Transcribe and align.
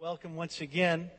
Welcome 0.00 0.34
once 0.34 0.62
again. 0.62 1.10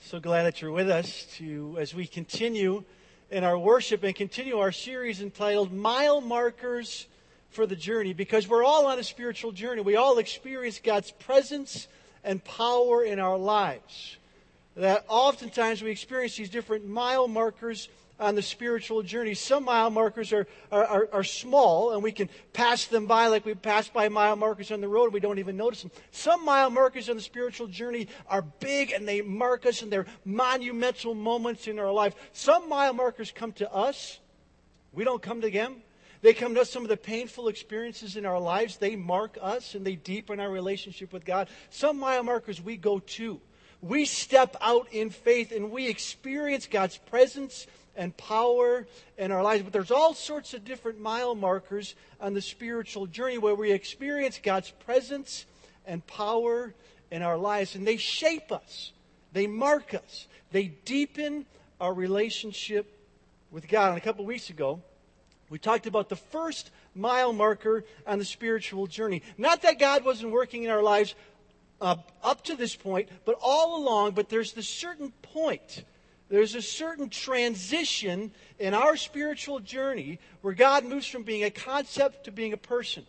So 0.00 0.18
glad 0.18 0.44
that 0.44 0.62
you're 0.62 0.70
with 0.70 0.88
us 0.88 1.26
to 1.34 1.76
as 1.78 1.94
we 1.94 2.06
continue 2.06 2.84
in 3.30 3.44
our 3.44 3.58
worship 3.58 4.02
and 4.02 4.16
continue 4.16 4.56
our 4.60 4.72
series 4.72 5.20
entitled 5.20 5.74
Mile 5.74 6.22
Markers 6.22 7.06
for 7.50 7.66
the 7.66 7.76
Journey 7.76 8.14
because 8.14 8.48
we're 8.48 8.64
all 8.64 8.86
on 8.86 8.98
a 8.98 9.04
spiritual 9.04 9.52
journey. 9.52 9.82
We 9.82 9.96
all 9.96 10.16
experience 10.16 10.80
God's 10.82 11.10
presence 11.10 11.86
and 12.24 12.42
power 12.42 13.04
in 13.04 13.18
our 13.18 13.36
lives. 13.36 14.16
That 14.74 15.04
oftentimes 15.08 15.82
we 15.82 15.90
experience 15.90 16.34
these 16.34 16.48
different 16.48 16.88
mile 16.88 17.28
markers 17.28 17.90
on 18.20 18.34
the 18.34 18.42
spiritual 18.42 19.02
journey. 19.02 19.34
Some 19.34 19.64
mile 19.64 19.90
markers 19.90 20.32
are, 20.32 20.46
are, 20.70 20.84
are, 20.84 21.08
are, 21.12 21.24
small 21.24 21.92
and 21.92 22.02
we 22.02 22.12
can 22.12 22.28
pass 22.52 22.84
them 22.86 23.06
by 23.06 23.28
like 23.28 23.46
we 23.46 23.54
pass 23.54 23.88
by 23.88 24.08
mile 24.08 24.36
markers 24.36 24.70
on 24.70 24.80
the 24.80 24.88
road 24.88 25.04
and 25.04 25.14
we 25.14 25.20
don't 25.20 25.38
even 25.38 25.56
notice 25.56 25.82
them. 25.82 25.90
Some 26.10 26.44
mile 26.44 26.70
markers 26.70 27.08
on 27.08 27.16
the 27.16 27.22
spiritual 27.22 27.66
journey 27.66 28.08
are 28.28 28.42
big 28.42 28.92
and 28.92 29.08
they 29.08 29.22
mark 29.22 29.64
us 29.64 29.82
and 29.82 29.90
they're 29.90 30.06
monumental 30.24 31.14
moments 31.14 31.66
in 31.66 31.78
our 31.78 31.90
life. 31.90 32.14
Some 32.32 32.68
mile 32.68 32.92
markers 32.92 33.32
come 33.34 33.52
to 33.52 33.72
us. 33.72 34.18
We 34.92 35.04
don't 35.04 35.22
come 35.22 35.40
to 35.40 35.50
them. 35.50 35.76
They 36.22 36.34
come 36.34 36.54
to 36.54 36.60
us, 36.60 36.70
some 36.70 36.82
of 36.82 36.90
the 36.90 36.98
painful 36.98 37.48
experiences 37.48 38.16
in 38.16 38.26
our 38.26 38.38
lives, 38.38 38.76
they 38.76 38.94
mark 38.94 39.38
us 39.40 39.74
and 39.74 39.86
they 39.86 39.96
deepen 39.96 40.38
our 40.38 40.50
relationship 40.50 41.12
with 41.12 41.24
God. 41.24 41.48
Some 41.70 41.98
mile 41.98 42.22
markers 42.22 42.60
we 42.60 42.76
go 42.76 42.98
to. 42.98 43.40
We 43.80 44.04
step 44.04 44.56
out 44.60 44.88
in 44.92 45.08
faith 45.08 45.52
and 45.52 45.70
we 45.70 45.88
experience 45.88 46.66
God's 46.66 46.98
presence 46.98 47.66
and 48.00 48.16
power 48.16 48.86
in 49.18 49.30
our 49.30 49.42
lives. 49.42 49.62
But 49.62 49.74
there's 49.74 49.90
all 49.90 50.14
sorts 50.14 50.54
of 50.54 50.64
different 50.64 50.98
mile 50.98 51.34
markers 51.34 51.94
on 52.18 52.32
the 52.32 52.40
spiritual 52.40 53.06
journey 53.06 53.36
where 53.36 53.54
we 53.54 53.72
experience 53.72 54.40
God's 54.42 54.70
presence 54.70 55.44
and 55.84 56.04
power 56.06 56.72
in 57.10 57.20
our 57.20 57.36
lives. 57.36 57.74
And 57.74 57.86
they 57.86 57.98
shape 57.98 58.50
us, 58.50 58.92
they 59.34 59.46
mark 59.46 59.92
us, 59.92 60.28
they 60.50 60.68
deepen 60.86 61.44
our 61.78 61.92
relationship 61.92 62.90
with 63.50 63.68
God. 63.68 63.90
And 63.90 63.98
a 63.98 64.00
couple 64.00 64.24
weeks 64.24 64.48
ago, 64.48 64.80
we 65.50 65.58
talked 65.58 65.86
about 65.86 66.08
the 66.08 66.16
first 66.16 66.70
mile 66.94 67.34
marker 67.34 67.84
on 68.06 68.18
the 68.18 68.24
spiritual 68.24 68.86
journey. 68.86 69.20
Not 69.36 69.60
that 69.60 69.78
God 69.78 70.06
wasn't 70.06 70.32
working 70.32 70.62
in 70.62 70.70
our 70.70 70.82
lives 70.82 71.14
uh, 71.82 71.96
up 72.22 72.44
to 72.44 72.56
this 72.56 72.74
point, 72.74 73.10
but 73.26 73.36
all 73.42 73.76
along, 73.76 74.12
but 74.12 74.30
there's 74.30 74.54
this 74.54 74.68
certain 74.68 75.12
point 75.20 75.84
there's 76.30 76.54
a 76.54 76.62
certain 76.62 77.10
transition 77.10 78.30
in 78.60 78.72
our 78.72 78.96
spiritual 78.96 79.58
journey 79.58 80.20
where 80.42 80.54
God 80.54 80.84
moves 80.84 81.06
from 81.06 81.24
being 81.24 81.42
a 81.42 81.50
concept 81.50 82.24
to 82.24 82.32
being 82.32 82.52
a 82.52 82.56
person, 82.56 83.04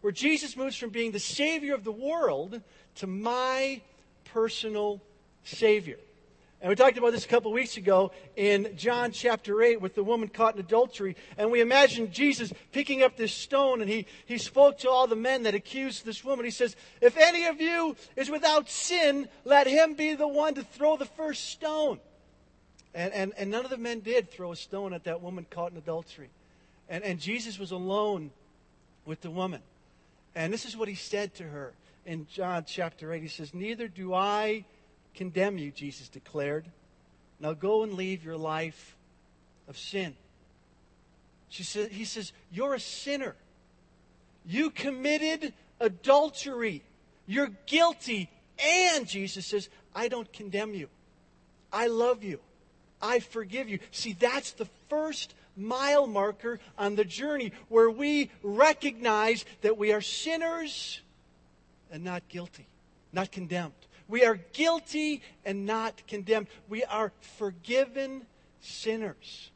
where 0.00 0.12
Jesus 0.12 0.56
moves 0.56 0.76
from 0.76 0.90
being 0.90 1.12
the 1.12 1.20
Savior 1.20 1.74
of 1.74 1.84
the 1.84 1.92
world 1.92 2.60
to 2.96 3.06
my 3.06 3.80
personal 4.24 5.00
Savior. 5.44 5.98
And 6.60 6.68
we 6.68 6.74
talked 6.74 6.98
about 6.98 7.12
this 7.12 7.24
a 7.24 7.28
couple 7.28 7.52
weeks 7.52 7.76
ago 7.76 8.10
in 8.34 8.76
John 8.76 9.12
chapter 9.12 9.62
8 9.62 9.80
with 9.80 9.94
the 9.94 10.02
woman 10.02 10.26
caught 10.26 10.54
in 10.54 10.60
adultery. 10.60 11.14
And 11.36 11.52
we 11.52 11.60
imagine 11.60 12.10
Jesus 12.10 12.52
picking 12.72 13.04
up 13.04 13.16
this 13.16 13.32
stone 13.32 13.80
and 13.80 13.88
he, 13.88 14.06
he 14.26 14.38
spoke 14.38 14.78
to 14.78 14.90
all 14.90 15.06
the 15.06 15.14
men 15.14 15.44
that 15.44 15.54
accused 15.54 16.04
this 16.04 16.24
woman. 16.24 16.44
He 16.44 16.50
says, 16.50 16.74
If 17.00 17.16
any 17.16 17.46
of 17.46 17.60
you 17.60 17.94
is 18.16 18.28
without 18.28 18.68
sin, 18.68 19.28
let 19.44 19.68
him 19.68 19.94
be 19.94 20.16
the 20.16 20.26
one 20.26 20.54
to 20.54 20.64
throw 20.64 20.96
the 20.96 21.04
first 21.04 21.50
stone. 21.50 22.00
And, 22.94 23.12
and, 23.12 23.32
and 23.36 23.50
none 23.50 23.64
of 23.64 23.70
the 23.70 23.76
men 23.76 24.00
did 24.00 24.30
throw 24.30 24.52
a 24.52 24.56
stone 24.56 24.92
at 24.92 25.04
that 25.04 25.22
woman 25.22 25.46
caught 25.50 25.72
in 25.72 25.78
adultery. 25.78 26.30
And, 26.88 27.04
and 27.04 27.20
Jesus 27.20 27.58
was 27.58 27.70
alone 27.70 28.30
with 29.04 29.20
the 29.20 29.30
woman. 29.30 29.62
And 30.34 30.52
this 30.52 30.64
is 30.64 30.76
what 30.76 30.88
he 30.88 30.94
said 30.94 31.34
to 31.36 31.44
her 31.44 31.74
in 32.06 32.26
John 32.32 32.64
chapter 32.66 33.12
8. 33.12 33.22
He 33.22 33.28
says, 33.28 33.52
Neither 33.52 33.88
do 33.88 34.14
I 34.14 34.64
condemn 35.14 35.58
you, 35.58 35.70
Jesus 35.70 36.08
declared. 36.08 36.66
Now 37.40 37.52
go 37.52 37.82
and 37.82 37.94
leave 37.94 38.24
your 38.24 38.36
life 38.36 38.96
of 39.68 39.76
sin. 39.76 40.14
She 41.48 41.62
said, 41.62 41.90
he 41.90 42.04
says, 42.04 42.32
You're 42.50 42.74
a 42.74 42.80
sinner. 42.80 43.36
You 44.46 44.70
committed 44.70 45.52
adultery. 45.80 46.82
You're 47.26 47.50
guilty. 47.66 48.30
And 48.58 49.06
Jesus 49.06 49.46
says, 49.46 49.68
I 49.94 50.08
don't 50.08 50.32
condemn 50.32 50.74
you. 50.74 50.88
I 51.72 51.88
love 51.88 52.24
you. 52.24 52.40
I 53.00 53.20
forgive 53.20 53.68
you. 53.68 53.78
See, 53.90 54.12
that's 54.12 54.52
the 54.52 54.68
first 54.88 55.34
mile 55.56 56.06
marker 56.06 56.60
on 56.76 56.94
the 56.94 57.04
journey 57.04 57.52
where 57.68 57.90
we 57.90 58.30
recognize 58.42 59.44
that 59.62 59.76
we 59.76 59.92
are 59.92 60.00
sinners 60.00 61.00
and 61.90 62.04
not 62.04 62.28
guilty, 62.28 62.66
not 63.12 63.32
condemned. 63.32 63.72
We 64.08 64.24
are 64.24 64.36
guilty 64.52 65.22
and 65.44 65.66
not 65.66 66.06
condemned. 66.06 66.48
We 66.68 66.84
are 66.84 67.12
forgiven 67.20 68.26
sinners 68.60 69.50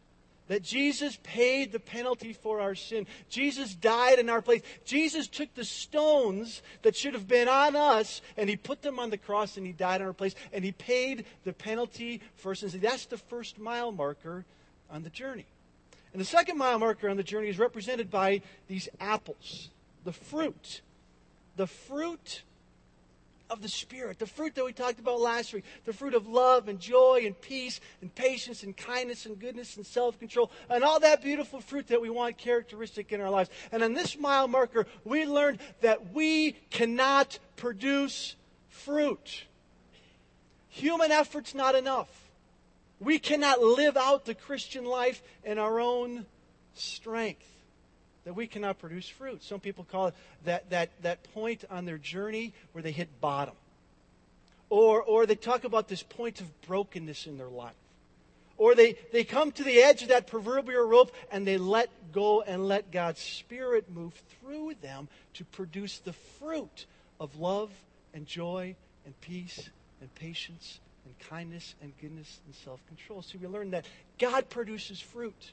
that 0.52 0.62
Jesus 0.62 1.18
paid 1.22 1.72
the 1.72 1.80
penalty 1.80 2.34
for 2.34 2.60
our 2.60 2.74
sin. 2.74 3.06
Jesus 3.30 3.74
died 3.74 4.18
in 4.18 4.28
our 4.28 4.42
place. 4.42 4.60
Jesus 4.84 5.26
took 5.26 5.54
the 5.54 5.64
stones 5.64 6.60
that 6.82 6.94
should 6.94 7.14
have 7.14 7.26
been 7.26 7.48
on 7.48 7.74
us 7.74 8.20
and 8.36 8.50
he 8.50 8.56
put 8.56 8.82
them 8.82 8.98
on 8.98 9.08
the 9.08 9.16
cross 9.16 9.56
and 9.56 9.64
he 9.64 9.72
died 9.72 10.02
in 10.02 10.06
our 10.06 10.12
place 10.12 10.34
and 10.52 10.62
he 10.62 10.72
paid 10.72 11.24
the 11.44 11.54
penalty 11.54 12.20
for 12.34 12.54
sins. 12.54 12.74
That's 12.78 13.06
the 13.06 13.16
first 13.16 13.58
mile 13.58 13.92
marker 13.92 14.44
on 14.90 15.04
the 15.04 15.08
journey. 15.08 15.46
And 16.12 16.20
the 16.20 16.26
second 16.26 16.58
mile 16.58 16.78
marker 16.78 17.08
on 17.08 17.16
the 17.16 17.22
journey 17.22 17.48
is 17.48 17.58
represented 17.58 18.10
by 18.10 18.42
these 18.68 18.90
apples, 19.00 19.70
the 20.04 20.12
fruit. 20.12 20.82
The 21.56 21.66
fruit 21.66 22.42
of 23.52 23.60
the 23.60 23.68
Spirit, 23.68 24.18
the 24.18 24.26
fruit 24.26 24.54
that 24.54 24.64
we 24.64 24.72
talked 24.72 24.98
about 24.98 25.20
last 25.20 25.52
week, 25.52 25.64
the 25.84 25.92
fruit 25.92 26.14
of 26.14 26.26
love 26.26 26.68
and 26.68 26.80
joy 26.80 27.22
and 27.26 27.38
peace 27.38 27.80
and 28.00 28.12
patience 28.14 28.62
and 28.62 28.74
kindness 28.74 29.26
and 29.26 29.38
goodness 29.38 29.76
and 29.76 29.84
self 29.84 30.18
control, 30.18 30.50
and 30.70 30.82
all 30.82 30.98
that 31.00 31.22
beautiful 31.22 31.60
fruit 31.60 31.88
that 31.88 32.00
we 32.00 32.08
want 32.08 32.38
characteristic 32.38 33.12
in 33.12 33.20
our 33.20 33.30
lives. 33.30 33.50
And 33.70 33.82
on 33.82 33.92
this 33.92 34.18
mile 34.18 34.48
marker, 34.48 34.86
we 35.04 35.26
learned 35.26 35.58
that 35.82 36.12
we 36.14 36.52
cannot 36.70 37.38
produce 37.56 38.36
fruit. 38.68 39.44
Human 40.68 41.12
effort's 41.12 41.54
not 41.54 41.74
enough. 41.74 42.08
We 42.98 43.18
cannot 43.18 43.60
live 43.60 43.96
out 43.98 44.24
the 44.24 44.34
Christian 44.34 44.86
life 44.86 45.22
in 45.44 45.58
our 45.58 45.78
own 45.78 46.24
strength 46.72 47.52
that 48.24 48.34
we 48.34 48.46
cannot 48.46 48.78
produce 48.78 49.08
fruit. 49.08 49.42
Some 49.42 49.60
people 49.60 49.84
call 49.84 50.08
it 50.08 50.14
that, 50.44 50.70
that, 50.70 50.90
that 51.02 51.22
point 51.34 51.64
on 51.70 51.84
their 51.84 51.98
journey 51.98 52.52
where 52.72 52.82
they 52.82 52.92
hit 52.92 53.20
bottom. 53.20 53.54
Or, 54.70 55.02
or 55.02 55.26
they 55.26 55.34
talk 55.34 55.64
about 55.64 55.88
this 55.88 56.02
point 56.02 56.40
of 56.40 56.62
brokenness 56.62 57.26
in 57.26 57.36
their 57.36 57.48
life. 57.48 57.74
Or 58.56 58.74
they, 58.74 58.96
they 59.12 59.24
come 59.24 59.50
to 59.52 59.64
the 59.64 59.82
edge 59.82 60.02
of 60.02 60.08
that 60.08 60.26
proverbial 60.26 60.86
rope 60.86 61.12
and 61.30 61.46
they 61.46 61.58
let 61.58 61.90
go 62.12 62.42
and 62.42 62.68
let 62.68 62.92
God's 62.92 63.20
Spirit 63.20 63.90
move 63.90 64.14
through 64.40 64.74
them 64.80 65.08
to 65.34 65.44
produce 65.44 65.98
the 65.98 66.12
fruit 66.12 66.86
of 67.18 67.38
love 67.38 67.70
and 68.14 68.26
joy 68.26 68.76
and 69.04 69.20
peace 69.20 69.68
and 70.00 70.14
patience 70.14 70.80
and 71.04 71.18
kindness 71.28 71.74
and 71.82 71.92
goodness 72.00 72.40
and 72.46 72.54
self 72.54 72.80
control. 72.86 73.22
So 73.22 73.38
we 73.40 73.48
learn 73.48 73.70
that 73.72 73.86
God 74.18 74.48
produces 74.48 75.00
fruit 75.00 75.52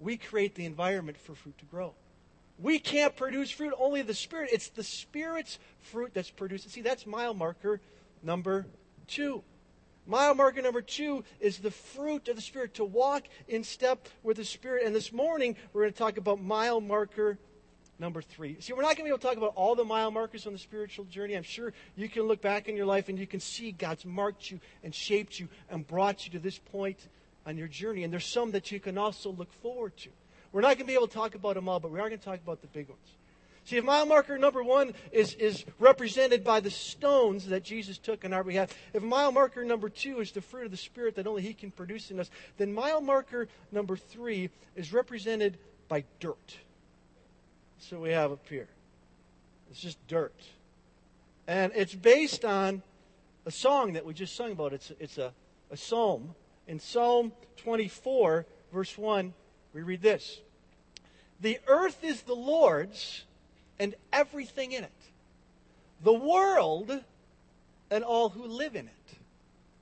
we 0.00 0.16
create 0.16 0.54
the 0.54 0.64
environment 0.64 1.18
for 1.18 1.34
fruit 1.34 1.56
to 1.58 1.66
grow. 1.66 1.94
We 2.58 2.78
can't 2.78 3.14
produce 3.14 3.50
fruit, 3.50 3.72
only 3.78 4.02
the 4.02 4.14
Spirit. 4.14 4.50
It's 4.52 4.68
the 4.68 4.82
Spirit's 4.82 5.58
fruit 5.78 6.10
that's 6.12 6.30
produced. 6.30 6.68
See, 6.70 6.80
that's 6.80 7.06
mile 7.06 7.34
marker 7.34 7.80
number 8.22 8.66
two. 9.06 9.42
Mile 10.06 10.34
marker 10.34 10.60
number 10.60 10.82
two 10.82 11.24
is 11.38 11.58
the 11.58 11.70
fruit 11.70 12.28
of 12.28 12.36
the 12.36 12.42
Spirit, 12.42 12.74
to 12.74 12.84
walk 12.84 13.24
in 13.46 13.62
step 13.62 14.08
with 14.22 14.38
the 14.38 14.44
Spirit. 14.44 14.84
And 14.84 14.94
this 14.94 15.12
morning, 15.12 15.56
we're 15.72 15.82
going 15.82 15.92
to 15.92 15.98
talk 15.98 16.16
about 16.16 16.42
mile 16.42 16.80
marker 16.80 17.38
number 17.98 18.22
three. 18.22 18.56
See, 18.60 18.72
we're 18.72 18.82
not 18.82 18.96
going 18.96 18.98
to 18.98 19.04
be 19.04 19.08
able 19.10 19.18
to 19.18 19.26
talk 19.26 19.36
about 19.36 19.52
all 19.54 19.74
the 19.74 19.84
mile 19.84 20.10
markers 20.10 20.46
on 20.46 20.52
the 20.52 20.58
spiritual 20.58 21.04
journey. 21.04 21.34
I'm 21.34 21.42
sure 21.42 21.72
you 21.96 22.08
can 22.08 22.22
look 22.22 22.40
back 22.40 22.68
in 22.68 22.76
your 22.76 22.86
life 22.86 23.08
and 23.08 23.18
you 23.18 23.26
can 23.26 23.40
see 23.40 23.72
God's 23.72 24.04
marked 24.04 24.50
you 24.50 24.58
and 24.82 24.94
shaped 24.94 25.38
you 25.38 25.48
and 25.68 25.86
brought 25.86 26.24
you 26.24 26.32
to 26.32 26.38
this 26.38 26.58
point 26.58 26.98
on 27.46 27.56
your 27.56 27.68
journey. 27.68 28.04
And 28.04 28.12
there's 28.12 28.26
some 28.26 28.52
that 28.52 28.70
you 28.70 28.80
can 28.80 28.98
also 28.98 29.30
look 29.30 29.52
forward 29.52 29.96
to. 29.98 30.10
We're 30.52 30.62
not 30.62 30.76
going 30.76 30.78
to 30.78 30.84
be 30.84 30.94
able 30.94 31.06
to 31.06 31.14
talk 31.14 31.34
about 31.34 31.54
them 31.54 31.68
all, 31.68 31.80
but 31.80 31.90
we 31.90 32.00
are 32.00 32.08
going 32.08 32.18
to 32.18 32.24
talk 32.24 32.40
about 32.40 32.60
the 32.60 32.66
big 32.68 32.88
ones. 32.88 33.14
See, 33.64 33.76
if 33.76 33.84
mile 33.84 34.06
marker 34.06 34.38
number 34.38 34.62
one 34.62 34.94
is, 35.12 35.34
is 35.34 35.64
represented 35.78 36.42
by 36.42 36.60
the 36.60 36.70
stones 36.70 37.46
that 37.46 37.62
Jesus 37.62 37.98
took 37.98 38.24
on 38.24 38.32
our 38.32 38.42
behalf, 38.42 38.74
if 38.92 39.02
mile 39.02 39.30
marker 39.30 39.64
number 39.64 39.88
two 39.88 40.20
is 40.20 40.32
the 40.32 40.40
fruit 40.40 40.64
of 40.64 40.70
the 40.70 40.76
Spirit 40.76 41.14
that 41.16 41.26
only 41.26 41.42
He 41.42 41.54
can 41.54 41.70
produce 41.70 42.10
in 42.10 42.18
us, 42.18 42.30
then 42.56 42.72
mile 42.72 43.00
marker 43.00 43.48
number 43.70 43.96
three 43.96 44.50
is 44.74 44.92
represented 44.92 45.58
by 45.88 46.04
dirt. 46.18 46.56
So 47.78 48.00
we 48.00 48.10
have 48.10 48.32
up 48.32 48.46
here. 48.48 48.68
It's 49.70 49.80
just 49.80 50.04
dirt. 50.08 50.34
And 51.46 51.72
it's 51.74 51.94
based 51.94 52.44
on 52.44 52.82
a 53.46 53.50
song 53.50 53.92
that 53.92 54.04
we 54.04 54.14
just 54.14 54.34
sung 54.34 54.52
about. 54.52 54.72
It's, 54.72 54.92
it's 54.98 55.18
a, 55.18 55.32
a 55.70 55.76
psalm 55.76 56.34
in 56.70 56.78
Psalm 56.78 57.32
24, 57.56 58.46
verse 58.72 58.96
1, 58.96 59.34
we 59.74 59.82
read 59.82 60.00
this 60.00 60.40
The 61.40 61.58
earth 61.66 62.04
is 62.04 62.22
the 62.22 62.34
Lord's 62.34 63.24
and 63.80 63.96
everything 64.12 64.70
in 64.70 64.84
it, 64.84 65.02
the 66.04 66.14
world 66.14 67.00
and 67.90 68.04
all 68.04 68.28
who 68.28 68.46
live 68.46 68.76
in 68.76 68.86
it. 68.86 69.16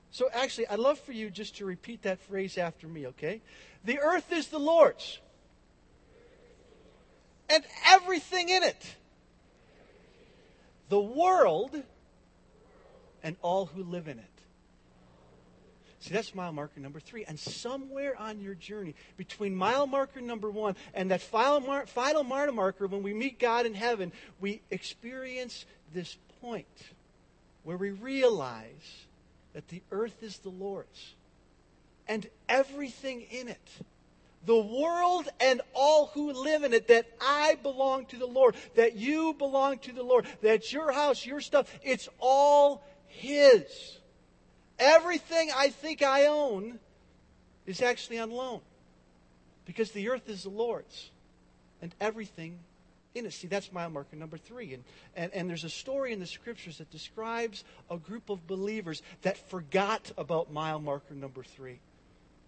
So, 0.09 0.29
actually, 0.33 0.67
I'd 0.67 0.79
love 0.79 0.99
for 0.99 1.11
you 1.11 1.29
just 1.29 1.57
to 1.57 1.65
repeat 1.65 2.01
that 2.01 2.19
phrase 2.21 2.57
after 2.57 2.87
me, 2.87 3.05
okay? 3.07 3.41
The 3.85 3.99
earth 3.99 4.33
is 4.33 4.47
the 4.47 4.57
Lord's, 4.57 5.19
and 7.47 7.63
everything 7.87 8.49
in 8.49 8.63
it. 8.63 8.95
The 10.89 10.99
world 10.99 11.83
and 13.21 13.35
all 13.43 13.67
who 13.67 13.83
live 13.83 14.07
in 14.07 14.17
it. 14.17 14.28
See, 16.01 16.13
that's 16.13 16.33
mile 16.33 16.53
marker 16.53 16.79
number 16.79 16.99
three. 16.99 17.25
And 17.25 17.37
somewhere 17.37 18.15
on 18.17 18.39
your 18.39 18.55
journey, 18.55 18.95
between 19.17 19.55
mile 19.55 19.85
marker 19.85 20.21
number 20.21 20.49
one 20.49 20.75
and 20.93 21.11
that 21.11 21.21
final, 21.21 21.59
mar- 21.59 21.85
final 21.87 22.23
mile 22.23 22.51
marker, 22.51 22.87
when 22.87 23.03
we 23.03 23.13
meet 23.13 23.37
God 23.37 23.65
in 23.65 23.73
heaven, 23.73 24.13
we 24.39 24.61
experience 24.71 25.65
this 25.93 26.17
point 26.41 26.67
where 27.63 27.77
we 27.77 27.91
realize 27.91 29.05
that 29.53 29.67
the 29.67 29.81
earth 29.91 30.23
is 30.23 30.37
the 30.37 30.49
Lord's 30.49 31.13
and 32.07 32.27
everything 32.47 33.21
in 33.29 33.49
it. 33.49 33.69
The 34.45 34.57
world 34.57 35.27
and 35.41 35.61
all 35.73 36.07
who 36.13 36.31
live 36.31 36.63
in 36.63 36.73
it, 36.73 36.87
that 36.87 37.07
I 37.21 37.57
belong 37.61 38.05
to 38.07 38.17
the 38.17 38.25
Lord, 38.25 38.55
that 38.75 38.95
you 38.95 39.33
belong 39.33 39.79
to 39.79 39.91
the 39.91 40.01
Lord, 40.01 40.25
that 40.41 40.71
your 40.71 40.93
house, 40.93 41.25
your 41.25 41.41
stuff, 41.41 41.69
it's 41.83 42.07
all 42.19 42.83
His. 43.07 43.98
Everything 44.79 45.49
I 45.55 45.69
think 45.69 46.01
I 46.01 46.27
own 46.27 46.79
is 47.65 47.81
actually 47.81 48.19
on 48.19 48.31
loan 48.31 48.61
because 49.65 49.91
the 49.91 50.09
earth 50.09 50.29
is 50.29 50.43
the 50.43 50.49
Lord's 50.49 51.11
and 51.81 51.93
everything 51.99 52.59
in 53.15 53.25
it. 53.25 53.33
See, 53.33 53.47
that's 53.47 53.71
mile 53.71 53.89
marker 53.89 54.15
number 54.15 54.37
three. 54.37 54.73
And, 54.73 54.83
and, 55.15 55.33
and 55.33 55.49
there's 55.49 55.63
a 55.63 55.69
story 55.69 56.13
in 56.13 56.19
the 56.19 56.25
scriptures 56.25 56.77
that 56.77 56.89
describes 56.91 57.63
a 57.89 57.97
group 57.97 58.29
of 58.29 58.47
believers 58.47 59.01
that 59.23 59.49
forgot 59.49 60.11
about 60.17 60.51
mile 60.51 60.79
marker 60.79 61.13
number 61.13 61.43
three. 61.43 61.79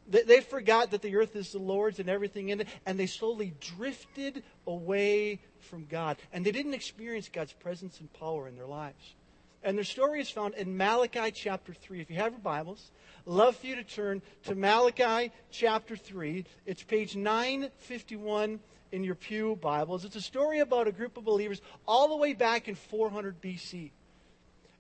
They, 0.10 0.24
they 0.24 0.42
forgot 0.42 0.92
that 0.92 1.02
the 1.02 1.16
earth 1.16 1.36
is 1.36 1.52
the 1.52 1.60
Lord's 1.60 2.00
and 2.00 2.10
everything 2.10 2.50
in 2.50 2.62
it, 2.62 2.68
and 2.86 3.00
they 3.00 3.08
slowly 3.08 3.54
drifted 3.78 4.44
away 4.66 5.40
from 5.60 5.86
God. 5.86 6.18
And 6.34 6.46
they 6.46 6.52
didn't 6.52 6.74
experience 6.74 7.30
God's 7.32 7.54
presence 7.54 8.00
and 8.00 8.12
power 8.14 8.48
in 8.48 8.56
their 8.56 8.66
lives. 8.66 9.16
And 9.64 9.78
their 9.78 9.86
story 9.86 10.22
is 10.22 10.30
found 10.30 10.56
in 10.56 10.76
Malachi 10.76 11.32
chapter 11.32 11.74
3. 11.74 12.02
If 12.02 12.10
you 12.10 12.16
have 12.16 12.32
your 12.32 12.42
Bibles, 12.42 12.92
love 13.26 13.56
for 13.56 13.68
you 13.68 13.76
to 13.76 13.84
turn 13.84 14.22
to 14.44 14.56
Malachi 14.56 15.32
chapter 15.52 15.96
3. 15.96 16.46
It's 16.66 16.82
page 16.82 17.16
951 17.16 18.60
in 18.92 19.04
your 19.04 19.14
Pew 19.14 19.56
Bibles. 19.62 20.04
It's 20.04 20.16
a 20.16 20.22
story 20.22 20.60
about 20.60 20.88
a 20.88 20.92
group 20.92 21.16
of 21.16 21.26
believers 21.26 21.62
all 21.88 22.10
the 22.10 22.16
way 22.16 22.34
back 22.34 22.68
in 22.68 22.76
400 22.76 23.40
BC. 23.40 23.92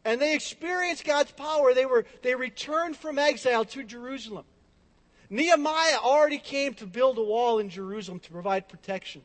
And 0.03 0.19
they 0.19 0.33
experienced 0.33 1.05
God's 1.05 1.31
power. 1.31 1.75
They, 1.75 1.85
were, 1.85 2.05
they 2.23 2.33
returned 2.33 2.97
from 2.97 3.19
exile 3.19 3.65
to 3.65 3.83
Jerusalem. 3.83 4.45
Nehemiah 5.29 5.97
already 6.01 6.39
came 6.39 6.73
to 6.75 6.87
build 6.87 7.19
a 7.19 7.23
wall 7.23 7.59
in 7.59 7.69
Jerusalem 7.69 8.19
to 8.19 8.31
provide 8.31 8.67
protection. 8.67 9.21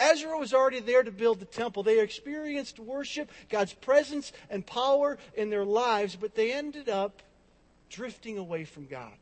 Ezra 0.00 0.38
was 0.38 0.54
already 0.54 0.80
there 0.80 1.02
to 1.02 1.12
build 1.12 1.38
the 1.38 1.44
temple. 1.44 1.82
They 1.82 2.00
experienced 2.00 2.78
worship, 2.78 3.30
God's 3.50 3.74
presence 3.74 4.32
and 4.48 4.66
power 4.66 5.18
in 5.34 5.50
their 5.50 5.64
lives, 5.64 6.16
but 6.16 6.34
they 6.34 6.52
ended 6.52 6.88
up 6.88 7.22
drifting 7.90 8.38
away 8.38 8.64
from 8.64 8.86
God. 8.86 9.12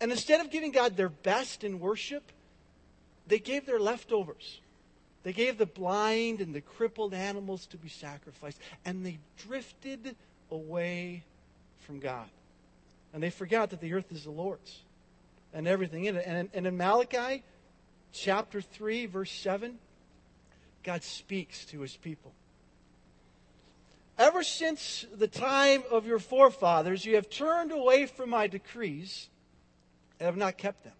And 0.00 0.10
instead 0.10 0.40
of 0.40 0.50
giving 0.50 0.72
God 0.72 0.96
their 0.96 1.08
best 1.08 1.62
in 1.62 1.78
worship, 1.78 2.22
they 3.26 3.38
gave 3.38 3.66
their 3.66 3.80
leftovers. 3.80 4.60
They 5.24 5.32
gave 5.32 5.58
the 5.58 5.66
blind 5.66 6.40
and 6.40 6.54
the 6.54 6.60
crippled 6.60 7.12
animals 7.12 7.66
to 7.66 7.76
be 7.76 7.88
sacrificed. 7.88 8.58
And 8.84 9.04
they 9.04 9.18
drifted 9.36 10.16
away 10.50 11.24
from 11.80 11.98
God. 11.98 12.28
And 13.12 13.22
they 13.22 13.30
forgot 13.30 13.70
that 13.70 13.80
the 13.80 13.92
earth 13.92 14.10
is 14.12 14.24
the 14.24 14.30
Lord's 14.30 14.80
and 15.52 15.66
everything 15.66 16.04
in 16.04 16.16
it. 16.16 16.24
And, 16.26 16.48
and 16.54 16.66
in 16.66 16.76
Malachi 16.76 17.42
chapter 18.12 18.60
3, 18.60 19.06
verse 19.06 19.32
7, 19.32 19.78
God 20.88 21.02
speaks 21.02 21.66
to 21.66 21.82
his 21.82 21.98
people. 21.98 22.32
Ever 24.18 24.42
since 24.42 25.04
the 25.14 25.28
time 25.28 25.82
of 25.90 26.06
your 26.06 26.18
forefathers, 26.18 27.04
you 27.04 27.16
have 27.16 27.28
turned 27.28 27.72
away 27.72 28.06
from 28.06 28.30
my 28.30 28.46
decrees 28.46 29.28
and 30.18 30.24
have 30.24 30.38
not 30.38 30.56
kept 30.56 30.84
them. 30.84 30.94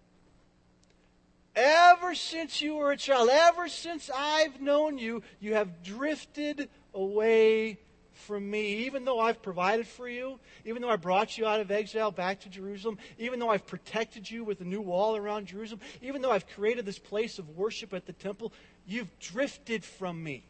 Ever 1.55 2.13
since 2.13 2.61
you 2.61 2.75
were 2.75 2.91
a 2.91 2.97
child, 2.97 3.29
ever 3.31 3.67
since 3.67 4.11
I've 4.15 4.61
known 4.61 4.99
you, 4.99 5.23
you 5.39 5.55
have 5.55 5.81
drifted 5.81 6.69
away 6.93 7.79
from 8.13 8.47
me. 8.47 8.85
Even 8.85 9.05
though 9.05 9.19
I've 9.19 9.41
provided 9.41 9.87
for 9.87 10.07
you, 10.07 10.39
even 10.65 10.81
though 10.81 10.89
I 10.89 10.97
brought 10.97 11.37
you 11.37 11.47
out 11.47 11.61
of 11.61 11.71
exile 11.71 12.11
back 12.11 12.41
to 12.41 12.49
Jerusalem, 12.49 12.97
even 13.17 13.39
though 13.39 13.49
I've 13.49 13.65
protected 13.65 14.29
you 14.29 14.43
with 14.43 14.61
a 14.61 14.65
new 14.65 14.81
wall 14.81 15.15
around 15.15 15.47
Jerusalem, 15.47 15.81
even 16.01 16.21
though 16.21 16.31
I've 16.31 16.47
created 16.47 16.85
this 16.85 16.99
place 16.99 17.39
of 17.39 17.57
worship 17.57 17.93
at 17.93 18.05
the 18.05 18.13
temple, 18.13 18.53
you've 18.89 19.19
drifted 19.19 19.85
from 19.85 20.23
me. 20.23 20.43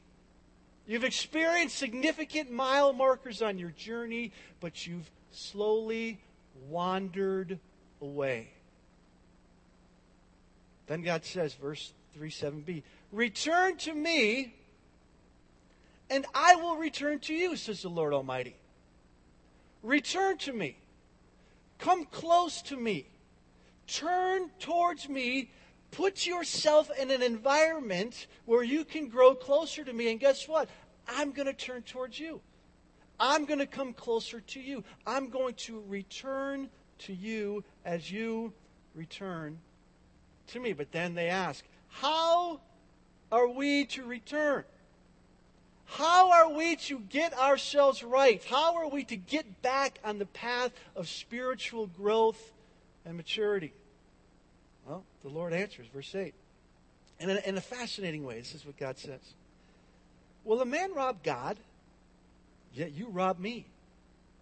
You've 0.88 1.04
experienced 1.04 1.78
significant 1.78 2.52
mile 2.52 2.94
markers 2.94 3.42
on 3.42 3.60
your 3.60 3.70
journey, 3.72 4.32
but 4.60 4.88
you've 4.88 5.10
slowly 5.32 6.20
wandered 6.68 7.60
away. 8.02 8.50
Then 10.88 11.04
God 11.04 11.24
says, 11.26 11.54
verse 11.54 11.94
3 12.16 12.32
7b, 12.32 12.84
Return 13.12 13.78
to 13.78 13.94
me, 13.94 14.56
and 16.10 16.26
I 16.34 16.56
will 16.56 16.78
return 16.78 17.20
to 17.20 17.34
you, 17.34 17.56
says 17.56 17.84
the 17.84 17.90
Lord 17.90 18.14
Almighty. 18.14 18.56
Return 19.84 20.38
to 20.40 20.54
me. 20.54 20.78
Come 21.78 22.06
close 22.06 22.62
to 22.64 22.78
me. 22.78 23.06
Turn 23.88 24.50
towards 24.60 25.08
me. 25.08 25.52
Put 25.92 26.26
yourself 26.26 26.92
in 27.00 27.12
an 27.12 27.22
environment 27.22 28.28
where 28.46 28.64
you 28.64 28.86
can 28.86 29.08
grow 29.10 29.34
closer 29.34 29.84
to 29.84 29.92
me. 29.92 30.12
And 30.12 30.20
guess 30.20 30.48
what? 30.48 30.70
I'm 31.08 31.32
going 31.32 31.48
to 31.48 31.54
turn 31.54 31.82
towards 31.82 32.20
you. 32.20 32.42
I'm 33.20 33.46
going 33.46 33.60
to 33.60 33.66
come 33.66 33.94
closer 33.94 34.40
to 34.40 34.60
you. 34.60 34.84
I'm 35.06 35.30
going 35.30 35.56
to 35.56 35.84
return 35.88 36.70
to 37.00 37.14
you 37.14 37.64
as 37.84 38.12
you 38.12 38.54
return 38.94 39.60
to 40.48 40.60
me. 40.60 40.74
But 40.74 40.92
then 40.92 41.16
they 41.16 41.28
ask, 41.28 41.66
How 41.88 42.62
are 43.32 43.48
we 43.48 43.86
to 43.86 44.04
return? 44.04 44.64
How 45.86 46.32
are 46.32 46.54
we 46.54 46.76
to 46.76 47.00
get 47.00 47.34
ourselves 47.34 48.04
right? 48.04 48.44
How 48.44 48.76
are 48.76 48.88
we 48.88 49.04
to 49.06 49.18
get 49.18 49.62
back 49.64 50.00
on 50.06 50.20
the 50.20 50.28
path 50.28 50.72
of 50.96 51.10
spiritual 51.10 51.88
growth 51.88 52.52
and 53.06 53.18
maturity? 53.18 53.74
Well, 54.90 55.04
the 55.22 55.30
Lord 55.30 55.54
answers, 55.54 55.86
verse 55.94 56.16
8. 56.16 56.34
And 57.20 57.30
in 57.30 57.38
a, 57.38 57.50
in 57.50 57.58
a 57.58 57.62
fascinating 57.62 58.26
way, 58.26 58.40
this 58.40 58.56
is 58.56 58.66
what 58.66 58.76
God 58.76 58.98
says. 58.98 59.20
Will 60.44 60.62
a 60.62 60.66
man 60.66 60.96
rob 60.96 61.22
God? 61.22 61.58
Yet 62.74 62.94
you 62.94 63.08
rob 63.10 63.38
me. 63.38 63.68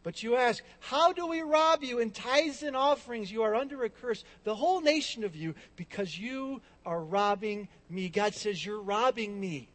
But 0.03 0.23
you 0.23 0.37
ask, 0.37 0.63
How 0.79 1.11
do 1.11 1.27
we 1.27 1.41
rob 1.41 1.83
you? 1.83 1.99
In 1.99 2.11
tithes 2.11 2.63
and 2.63 2.77
offerings, 2.77 3.29
you 3.29 3.43
are 3.43 3.55
under 3.55 3.83
a 3.83 3.89
curse, 3.89 4.23
the 4.45 4.55
whole 4.55 4.79
nation 4.79 5.25
of 5.25 5.35
you, 5.35 5.53
because 5.75 6.17
you 6.17 6.61
are 6.85 7.03
robbing 7.03 7.67
me. 7.89 8.07
God 8.07 8.33
says, 8.33 8.65
You're 8.65 8.81
robbing 8.81 9.37
me. 9.37 9.67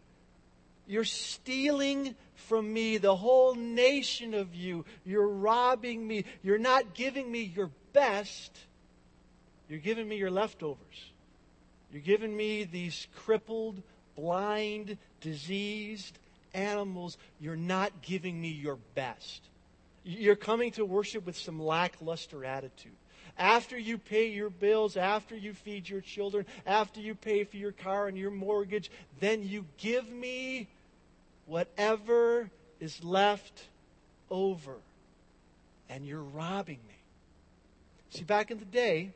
You're 0.86 1.04
stealing 1.04 2.14
from 2.34 2.72
me, 2.72 2.96
the 2.96 3.14
whole 3.14 3.54
nation 3.54 4.32
of 4.32 4.54
you. 4.54 4.86
You're 5.04 5.28
robbing 5.28 6.06
me. 6.06 6.24
You're 6.42 6.56
not 6.56 6.94
giving 6.94 7.30
me 7.30 7.42
your 7.42 7.70
best. 7.92 8.56
You're 9.72 9.80
giving 9.80 10.06
me 10.06 10.16
your 10.16 10.30
leftovers. 10.30 11.10
You're 11.90 12.02
giving 12.02 12.36
me 12.36 12.64
these 12.64 13.06
crippled, 13.16 13.82
blind, 14.14 14.98
diseased 15.22 16.18
animals. 16.52 17.16
You're 17.40 17.56
not 17.56 18.02
giving 18.02 18.38
me 18.38 18.48
your 18.48 18.76
best. 18.94 19.40
You're 20.04 20.36
coming 20.36 20.72
to 20.72 20.84
worship 20.84 21.24
with 21.24 21.38
some 21.38 21.58
lackluster 21.58 22.44
attitude. 22.44 22.92
After 23.38 23.78
you 23.78 23.96
pay 23.96 24.28
your 24.28 24.50
bills, 24.50 24.98
after 24.98 25.34
you 25.34 25.54
feed 25.54 25.88
your 25.88 26.02
children, 26.02 26.44
after 26.66 27.00
you 27.00 27.14
pay 27.14 27.44
for 27.44 27.56
your 27.56 27.72
car 27.72 28.08
and 28.08 28.18
your 28.18 28.30
mortgage, 28.30 28.90
then 29.20 29.42
you 29.42 29.64
give 29.78 30.06
me 30.06 30.68
whatever 31.46 32.50
is 32.78 33.02
left 33.02 33.64
over. 34.30 34.76
And 35.88 36.06
you're 36.06 36.22
robbing 36.22 36.80
me. 36.86 36.94
See, 38.10 38.24
back 38.24 38.50
in 38.50 38.58
the 38.58 38.66
day, 38.66 39.12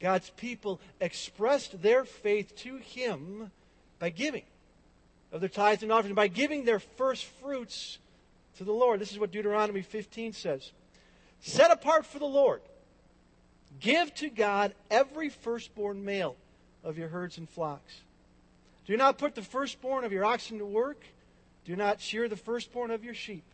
God's 0.00 0.30
people 0.30 0.80
expressed 1.00 1.82
their 1.82 2.04
faith 2.04 2.56
to 2.56 2.76
Him 2.78 3.50
by 3.98 4.10
giving 4.10 4.44
of 5.32 5.40
their 5.40 5.48
tithes 5.48 5.82
and 5.82 5.92
offerings, 5.92 6.16
by 6.16 6.26
giving 6.26 6.64
their 6.64 6.80
first 6.80 7.24
fruits 7.24 7.98
to 8.56 8.64
the 8.64 8.72
Lord. 8.72 9.00
This 9.00 9.12
is 9.12 9.18
what 9.18 9.30
Deuteronomy 9.30 9.82
15 9.82 10.32
says 10.32 10.72
Set 11.40 11.70
apart 11.70 12.04
for 12.06 12.18
the 12.18 12.26
Lord, 12.26 12.62
give 13.78 14.14
to 14.16 14.28
God 14.28 14.74
every 14.90 15.28
firstborn 15.28 16.04
male 16.04 16.36
of 16.82 16.98
your 16.98 17.08
herds 17.08 17.38
and 17.38 17.48
flocks. 17.48 18.00
Do 18.86 18.96
not 18.96 19.18
put 19.18 19.34
the 19.34 19.42
firstborn 19.42 20.04
of 20.04 20.12
your 20.12 20.24
oxen 20.24 20.58
to 20.58 20.66
work, 20.66 21.04
do 21.64 21.76
not 21.76 22.00
shear 22.00 22.28
the 22.28 22.36
firstborn 22.36 22.90
of 22.90 23.04
your 23.04 23.14
sheep. 23.14 23.44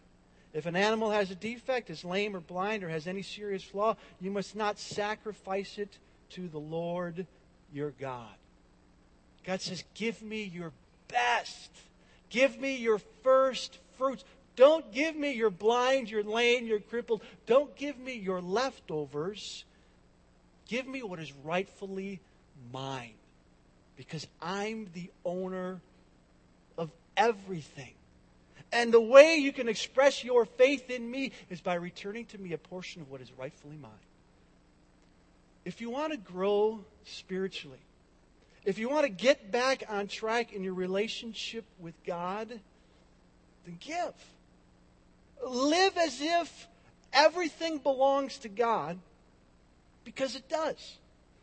If 0.55 0.65
an 0.65 0.76
animal 0.76 1.11
has 1.11 1.31
a 1.31 1.35
defect, 1.35 1.91
is 1.91 2.05
lame 2.05 2.35
or 2.35 2.41
blind, 2.41 2.83
or 2.83 2.88
has 2.88 3.07
any 3.07 3.21
serious 3.21 3.62
flaw, 3.62 3.97
you 4.21 4.31
must 4.31 4.57
not 4.57 4.79
sacrifice 4.79 5.76
it 5.76 5.99
to 6.30 6.49
the 6.49 6.59
Lord 6.59 7.26
your 7.73 7.90
God. 7.90 8.35
God 9.45 9.61
says, 9.61 9.85
Give 9.95 10.21
me 10.23 10.42
your 10.42 10.73
best. 11.09 11.71
Give 12.30 12.59
me 12.59 12.76
your 12.76 12.99
first 13.23 13.78
fruits. 13.97 14.25
Don't 14.56 14.90
give 14.92 15.14
me 15.14 15.33
your 15.33 15.50
blind, 15.50 16.11
your 16.11 16.25
lame, 16.25 16.66
your 16.66 16.80
crippled. 16.80 17.23
Don't 17.47 17.75
give 17.76 17.99
me 17.99 18.14
your 18.14 18.40
leftovers. 18.40 19.64
Give 20.68 20.87
me 20.87 21.02
what 21.02 21.21
is 21.21 21.33
rightfully 21.45 22.21
mine. 22.73 23.14
Because 23.97 24.26
I'm 24.42 24.88
the 24.95 25.11
owner 25.25 25.80
of 26.76 26.90
everything. 27.16 27.92
And 28.73 28.92
the 28.92 29.00
way 29.00 29.37
you 29.37 29.52
can 29.52 29.68
express 29.68 30.25
your 30.25 30.45
faith 30.45 30.90
in 30.90 31.09
me 31.09 31.33
is 31.50 31.61
by 31.61 31.75
returning 31.75 32.25
to 32.26 32.38
me 32.38 32.52
a 32.52 32.59
portion 32.59 33.02
of 33.02 33.11
what 33.11 33.21
is 33.21 33.30
rightfully 33.38 33.76
mine. 33.76 33.92
If 35.67 35.81
you 35.81 35.91
want 35.91 36.13
to 36.13 36.17
grow 36.17 36.85
spiritually, 37.05 37.81
if 38.65 38.79
you 38.79 38.89
want 38.89 39.03
to 39.03 39.09
get 39.09 39.51
back 39.51 39.83
on 39.89 40.07
track 40.07 40.53
in 40.53 40.63
your 40.63 40.75
relationship 40.75 41.65
with 41.81 41.95
God, 42.07 42.49
then 43.65 43.77
give. 43.81 44.15
Live 45.45 45.97
as 45.97 46.21
if 46.21 46.69
everything 47.13 47.79
belongs 47.79 48.39
to 48.39 48.49
God 48.49 49.01
because 50.05 50.37
it 50.37 50.49
does. 50.49 50.99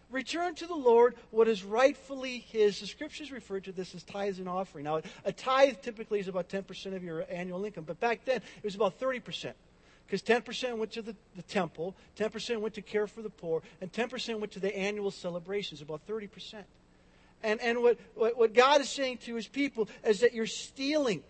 Return 0.10 0.56
to 0.56 0.68
the 0.68 0.75
Lord 0.75 1.15
what 1.32 1.50
is 1.50 1.65
rightfully 1.65 2.46
His. 2.48 2.80
The 2.80 2.88
scriptures 2.88 3.30
refer 3.30 3.60
to 3.60 3.74
this 3.74 3.94
as 3.94 4.03
tithes 4.03 4.39
and 4.39 4.48
offering. 4.48 4.86
Now, 4.86 5.01
a 5.25 5.34
tithe 5.34 5.82
typically 5.82 6.22
is 6.22 6.30
about 6.30 6.48
10% 6.48 6.96
of 6.96 7.03
your 7.03 7.25
annual 7.30 7.65
income, 7.65 7.84
but 7.86 8.00
back 8.00 8.24
then 8.24 8.38
it 8.38 8.63
was 8.63 8.75
about 8.75 9.01
30%. 9.01 9.51
Because 10.05 10.22
10% 10.22 10.77
went 10.77 10.91
to 10.91 11.01
the, 11.01 11.15
the 11.36 11.41
temple, 11.43 11.95
10% 12.17 12.60
went 12.60 12.75
to 12.75 12.81
care 12.81 13.07
for 13.07 13.22
the 13.22 13.29
poor, 13.29 13.62
and 13.81 13.91
10% 13.91 14.39
went 14.39 14.51
to 14.51 14.60
the 14.60 14.75
annual 14.75 15.12
celebrations, 15.12 15.81
about 15.81 16.05
30%. 16.07 16.63
And, 17.41 17.60
and 17.62 17.81
what, 17.81 17.98
what, 18.15 18.38
what 18.38 18.53
God 18.53 18.81
is 18.81 18.89
saying 18.89 19.17
to 19.19 19.36
his 19.36 19.48
people 19.48 19.89
is 20.05 20.22
that 20.22 20.33
you're 20.33 20.45
stealing. 20.45 21.24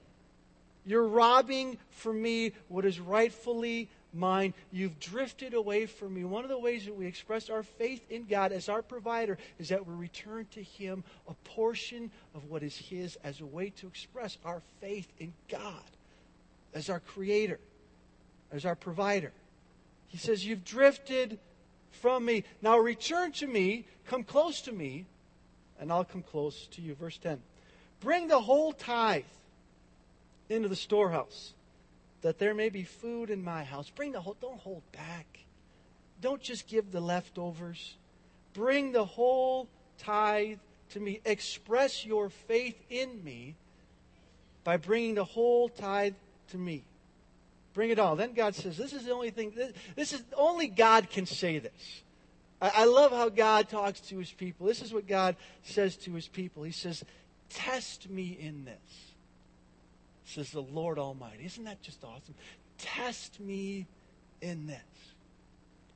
You're 0.85 1.07
robbing 1.07 1.77
from 1.91 2.21
me 2.21 2.53
what 2.67 2.85
is 2.85 2.99
rightfully 2.99 3.89
mine. 4.13 4.53
You've 4.71 4.99
drifted 4.99 5.53
away 5.53 5.85
from 5.85 6.13
me. 6.13 6.23
One 6.23 6.43
of 6.43 6.49
the 6.49 6.59
ways 6.59 6.85
that 6.85 6.95
we 6.95 7.07
express 7.07 7.49
our 7.49 7.63
faith 7.63 8.05
in 8.11 8.25
God 8.25 8.51
as 8.51 8.69
our 8.69 8.81
provider 8.81 9.37
is 9.59 9.69
that 9.69 9.87
we 9.87 9.93
return 9.95 10.45
to 10.51 10.61
Him 10.61 11.03
a 11.27 11.33
portion 11.45 12.11
of 12.35 12.45
what 12.45 12.63
is 12.63 12.75
His 12.75 13.17
as 13.23 13.41
a 13.41 13.45
way 13.45 13.69
to 13.77 13.87
express 13.87 14.37
our 14.45 14.61
faith 14.81 15.11
in 15.19 15.33
God 15.49 15.83
as 16.73 16.89
our 16.89 16.99
Creator, 16.99 17.59
as 18.53 18.65
our 18.65 18.75
provider. 18.75 19.33
He 20.07 20.17
says, 20.17 20.45
You've 20.45 20.63
drifted 20.63 21.39
from 21.91 22.23
me. 22.23 22.43
Now 22.61 22.77
return 22.77 23.31
to 23.33 23.47
me, 23.47 23.85
come 24.05 24.23
close 24.23 24.61
to 24.61 24.71
me, 24.71 25.05
and 25.79 25.91
I'll 25.91 26.05
come 26.05 26.21
close 26.21 26.67
to 26.67 26.81
you. 26.81 26.95
Verse 26.95 27.17
10. 27.17 27.41
Bring 27.99 28.27
the 28.27 28.39
whole 28.39 28.71
tithe 28.73 29.23
into 30.49 30.67
the 30.67 30.75
storehouse 30.75 31.53
that 32.21 32.37
there 32.39 32.53
may 32.53 32.69
be 32.69 32.83
food 32.83 33.29
in 33.29 33.43
my 33.43 33.63
house. 33.63 33.89
Bring 33.89 34.11
the 34.11 34.21
whole, 34.21 34.37
don't 34.39 34.59
hold 34.59 34.83
back. 34.91 35.39
Don't 36.21 36.41
just 36.41 36.67
give 36.67 36.91
the 36.91 37.01
leftovers. 37.01 37.95
Bring 38.53 38.91
the 38.91 39.03
whole 39.03 39.67
tithe 39.97 40.59
to 40.91 40.99
me. 40.99 41.19
Express 41.25 42.05
your 42.05 42.29
faith 42.29 42.81
in 42.89 43.23
me 43.23 43.55
by 44.63 44.77
bringing 44.77 45.15
the 45.15 45.25
whole 45.25 45.67
tithe 45.67 46.13
to 46.49 46.57
me. 46.57 46.83
Bring 47.73 47.89
it 47.89 47.99
all. 47.99 48.15
Then 48.15 48.33
God 48.33 48.55
says, 48.55 48.77
This 48.77 48.93
is 48.93 49.05
the 49.05 49.11
only 49.11 49.31
thing, 49.31 49.51
this, 49.55 49.73
this 49.95 50.13
is 50.13 50.23
only 50.35 50.67
God 50.67 51.09
can 51.09 51.25
say 51.25 51.59
this. 51.59 52.03
I, 52.61 52.71
I 52.75 52.85
love 52.85 53.11
how 53.11 53.29
God 53.29 53.69
talks 53.69 53.99
to 54.01 54.17
his 54.17 54.31
people. 54.31 54.67
This 54.67 54.81
is 54.81 54.93
what 54.93 55.07
God 55.07 55.35
says 55.63 55.95
to 55.97 56.13
his 56.13 56.27
people. 56.27 56.63
He 56.63 56.71
says, 56.71 57.03
Test 57.49 58.09
me 58.09 58.37
in 58.39 58.65
this 58.65 59.13
says 60.25 60.51
the 60.51 60.61
Lord 60.61 60.97
Almighty. 60.97 61.45
Isn't 61.45 61.65
that 61.65 61.81
just 61.81 62.03
awesome? 62.03 62.35
Test 62.77 63.39
me 63.39 63.85
in 64.41 64.67
this. 64.67 64.79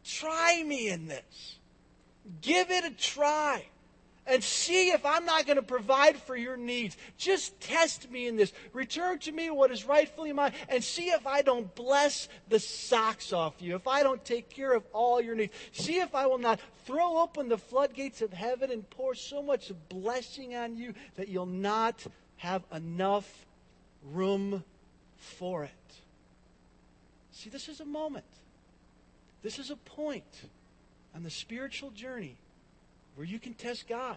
Try 0.04 0.64
me 0.66 0.90
in 0.90 1.08
this. 1.08 1.58
Give 2.42 2.70
it 2.70 2.84
a 2.86 2.92
try 2.92 3.66
and 4.28 4.44
see 4.44 4.90
if 4.90 5.06
I'm 5.06 5.26
not 5.26 5.46
going 5.46 5.56
to 5.56 5.64
provide 5.64 6.18
for 6.18 6.36
your 6.36 6.58
needs. 6.58 6.98
Just 7.18 7.60
test 7.62 8.12
me 8.12 8.28
in 8.28 8.36
this. 8.36 8.52
Return 8.74 9.20
to 9.20 9.32
me 9.32 9.50
what 9.50 9.72
is 9.72 9.86
rightfully 9.86 10.34
mine 10.34 10.52
and 10.70 10.84
see 10.84 11.10
if 11.10 11.26
I 11.26 11.42
don't 11.42 11.74
bless 11.76 12.28
the 12.50 12.60
socks 12.60 13.32
off 13.34 13.56
you, 13.60 13.76
if 13.76 13.88
I 13.88 14.04
don't 14.04 14.24
take 14.24 14.50
care 14.50 14.74
of 14.74 14.84
all 14.94 15.22
your 15.22 15.36
needs. 15.36 15.54
See 15.72 16.00
if 16.00 16.14
I 16.14 16.28
will 16.28 16.38
not 16.38 16.60
throw 16.86 17.20
open 17.20 17.50
the 17.50 17.58
floodgates 17.58 18.22
of 18.22 18.34
heaven 18.34 18.72
and 18.72 18.88
pour 18.90 19.16
so 19.16 19.42
much 19.42 19.72
blessing 19.90 20.56
on 20.56 20.76
you 20.76 20.94
that 21.16 21.30
you'll 21.30 21.46
not 21.46 22.06
have 22.38 22.64
enough 22.72 23.46
room 24.12 24.64
for 25.16 25.64
it. 25.64 25.72
See, 27.32 27.50
this 27.50 27.70
is 27.70 27.80
a 27.80 27.86
moment. 27.86 28.26
This 29.44 29.60
is 29.60 29.70
a 29.70 29.76
point 29.76 30.50
on 31.16 31.24
the 31.24 31.30
spiritual 31.30 31.92
journey 31.92 32.36
where 33.18 33.26
you 33.26 33.40
can 33.40 33.56
test 33.56 33.90
God 33.90 34.16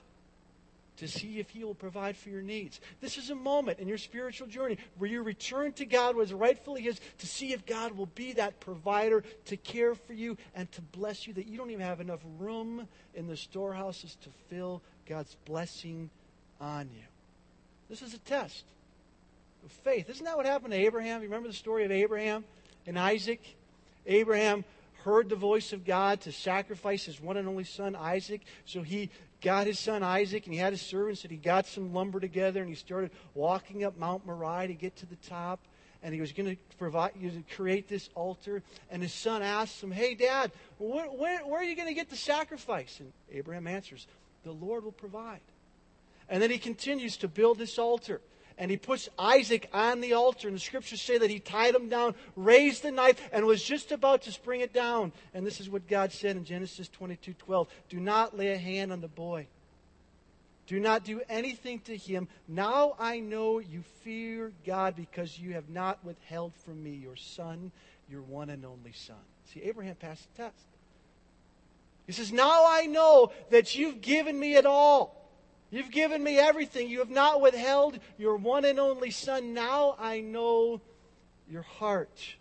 to 0.99 1.09
see 1.09 1.38
if 1.38 1.49
He 1.49 1.64
will 1.64 1.75
provide 1.75 2.14
for 2.14 2.28
your 2.28 2.42
needs. 2.42 2.78
This 3.00 3.16
is 3.16 3.30
a 3.30 3.35
moment 3.35 3.78
in 3.78 3.88
your 3.88 3.97
spiritual 3.97 4.47
journey 4.47 4.76
where 4.99 5.09
you 5.09 5.23
return 5.23 5.73
to 5.75 5.87
God 5.87 6.14
what 6.14 6.26
is 6.26 6.35
rightfully 6.35 6.83
His 6.83 7.00
to 7.19 7.26
see 7.26 7.54
if 7.54 7.64
God 7.64 7.92
will 7.92 8.11
be 8.14 8.35
that 8.35 8.61
provider 8.61 9.25
to 9.47 9.57
care 9.57 9.95
for 9.95 10.12
you 10.12 10.37
and 10.54 10.71
to 10.73 10.83
bless 10.83 11.26
you 11.26 11.33
that 11.35 11.47
you 11.47 11.57
don't 11.57 11.71
even 11.71 11.85
have 11.85 12.02
enough 12.02 12.21
room 12.38 12.87
in 13.14 13.26
the 13.26 13.37
storehouses 13.37 14.19
to 14.23 14.28
fill 14.50 14.83
God's 15.09 15.35
blessing 15.47 16.11
on 16.61 16.90
you. 16.95 17.04
This 17.88 18.02
is 18.02 18.12
a 18.12 18.19
test 18.19 18.64
of 19.64 19.73
faith. 19.73 20.11
Isn't 20.11 20.26
that 20.26 20.37
what 20.37 20.45
happened 20.45 20.75
to 20.75 20.78
Abraham? 20.78 21.23
You 21.23 21.28
remember 21.28 21.49
the 21.49 21.54
story 21.54 21.87
of 21.87 21.90
Abraham 21.90 22.45
and 22.87 22.99
Isaac? 22.99 23.57
Abraham 24.07 24.64
heard 25.04 25.28
the 25.28 25.37
voice 25.37 25.73
of 25.73 25.85
God 25.85 26.21
to 26.23 26.33
sacrifice 26.33 27.04
his 27.04 27.21
one 27.21 27.37
and 27.37 27.49
only 27.49 27.64
son, 27.64 27.97
Isaac. 27.97 28.42
So 28.64 28.83
he 28.83 29.11
got 29.40 29.66
his 29.66 29.78
son 29.78 30.02
Isaac 30.02 30.45
and 30.45 30.54
he 30.54 30.61
had 30.61 30.73
his 30.73 30.83
servants 30.83 31.23
and 31.23 31.30
he 31.30 31.37
got 31.37 31.66
some 31.66 31.92
lumber 31.92 32.21
together 32.21 32.61
and 32.61 32.69
he 32.69 32.75
started 32.75 33.11
walking 33.35 33.85
up 33.85 33.99
Mount 33.99 34.26
Moriah 34.26 34.69
to 34.69 34.75
get 34.75 34.97
to 34.97 35.07
the 35.07 35.16
top. 35.16 35.61
And 36.02 36.14
he 36.14 36.21
was 36.21 36.33
going 36.33 36.57
to 36.57 36.76
provide 36.78 37.12
you 37.21 37.30
to 37.30 37.42
create 37.54 37.87
this 37.87 38.09
altar. 38.14 38.62
And 38.90 39.02
his 39.02 39.12
son 39.12 39.42
asks 39.42 39.83
him, 39.83 39.90
Hey, 39.90 40.14
Dad, 40.14 40.50
where, 40.78 41.07
where, 41.07 41.40
where 41.40 41.61
are 41.61 41.64
you 41.64 41.76
going 41.76 41.88
to 41.88 41.95
get 41.95 42.09
the 42.09 42.16
sacrifice? 42.16 43.00
And 43.00 43.12
Abraham 43.30 43.66
answers, 43.66 44.07
The 44.45 44.52
Lord 44.52 44.85
will 44.85 44.92
provide. 44.92 45.40
And 46.30 46.42
then 46.42 46.50
he 46.50 46.59
continues 46.59 47.19
to 47.19 47.28
build 47.28 47.59
this 47.59 47.78
altar 47.78 48.23
and 48.61 48.71
he 48.71 48.76
puts 48.76 49.09
Isaac 49.19 49.71
on 49.73 50.02
the 50.02 50.12
altar. 50.12 50.47
And 50.47 50.55
the 50.55 50.61
scriptures 50.61 51.00
say 51.00 51.17
that 51.17 51.31
he 51.31 51.40
tied 51.40 51.75
him 51.75 51.88
down, 51.88 52.14
raised 52.37 52.83
the 52.83 52.93
knife, 52.93 53.19
and 53.33 53.47
was 53.47 53.62
just 53.62 53.90
about 53.90 54.23
to 54.23 54.33
spring 54.33 54.61
it 54.61 54.75
down. 54.75 55.12
And 55.33 55.47
this 55.47 55.61
is 55.61 55.71
what 55.71 55.88
God 55.88 56.12
said 56.12 56.37
in 56.37 56.45
Genesis 56.45 56.87
22 56.88 57.33
12. 57.33 57.69
Do 57.88 57.99
not 57.99 58.37
lay 58.37 58.52
a 58.52 58.59
hand 58.59 58.93
on 58.93 59.00
the 59.00 59.09
boy. 59.09 59.47
Do 60.67 60.79
not 60.79 61.05
do 61.05 61.23
anything 61.31 61.81
to 61.81 61.97
him. 61.97 62.29
Now 62.47 62.95
I 62.99 63.19
know 63.19 63.61
you 63.61 63.83
fear 64.02 64.52
God 64.67 64.95
because 64.95 65.38
you 65.38 65.55
have 65.55 65.71
not 65.71 66.05
withheld 66.05 66.52
from 66.55 66.85
me 66.85 66.90
your 66.90 67.17
son, 67.17 67.73
your 68.11 68.21
one 68.21 68.50
and 68.50 68.67
only 68.67 68.93
son. 68.93 69.17
See, 69.47 69.62
Abraham 69.62 69.95
passed 69.95 70.29
the 70.37 70.43
test. 70.43 70.67
He 72.07 72.12
says, 72.12 72.31
Now 72.31 72.67
I 72.69 72.85
know 72.85 73.33
that 73.49 73.75
you've 73.75 74.02
given 74.02 74.38
me 74.38 74.55
it 74.55 74.67
all. 74.67 75.20
You've 75.71 75.91
given 75.91 76.23
me 76.23 76.39
everything. 76.39 76.89
You 76.89 76.99
have 76.99 77.11
not 77.11 77.41
withheld 77.41 77.99
your 78.19 78.37
one 78.37 78.65
and 78.65 78.81
only 78.81 79.11
Son. 79.11 79.55
Now 79.55 79.95
I 79.99 80.21
know 80.21 80.81
your 81.49 81.62
heart, 81.62 82.37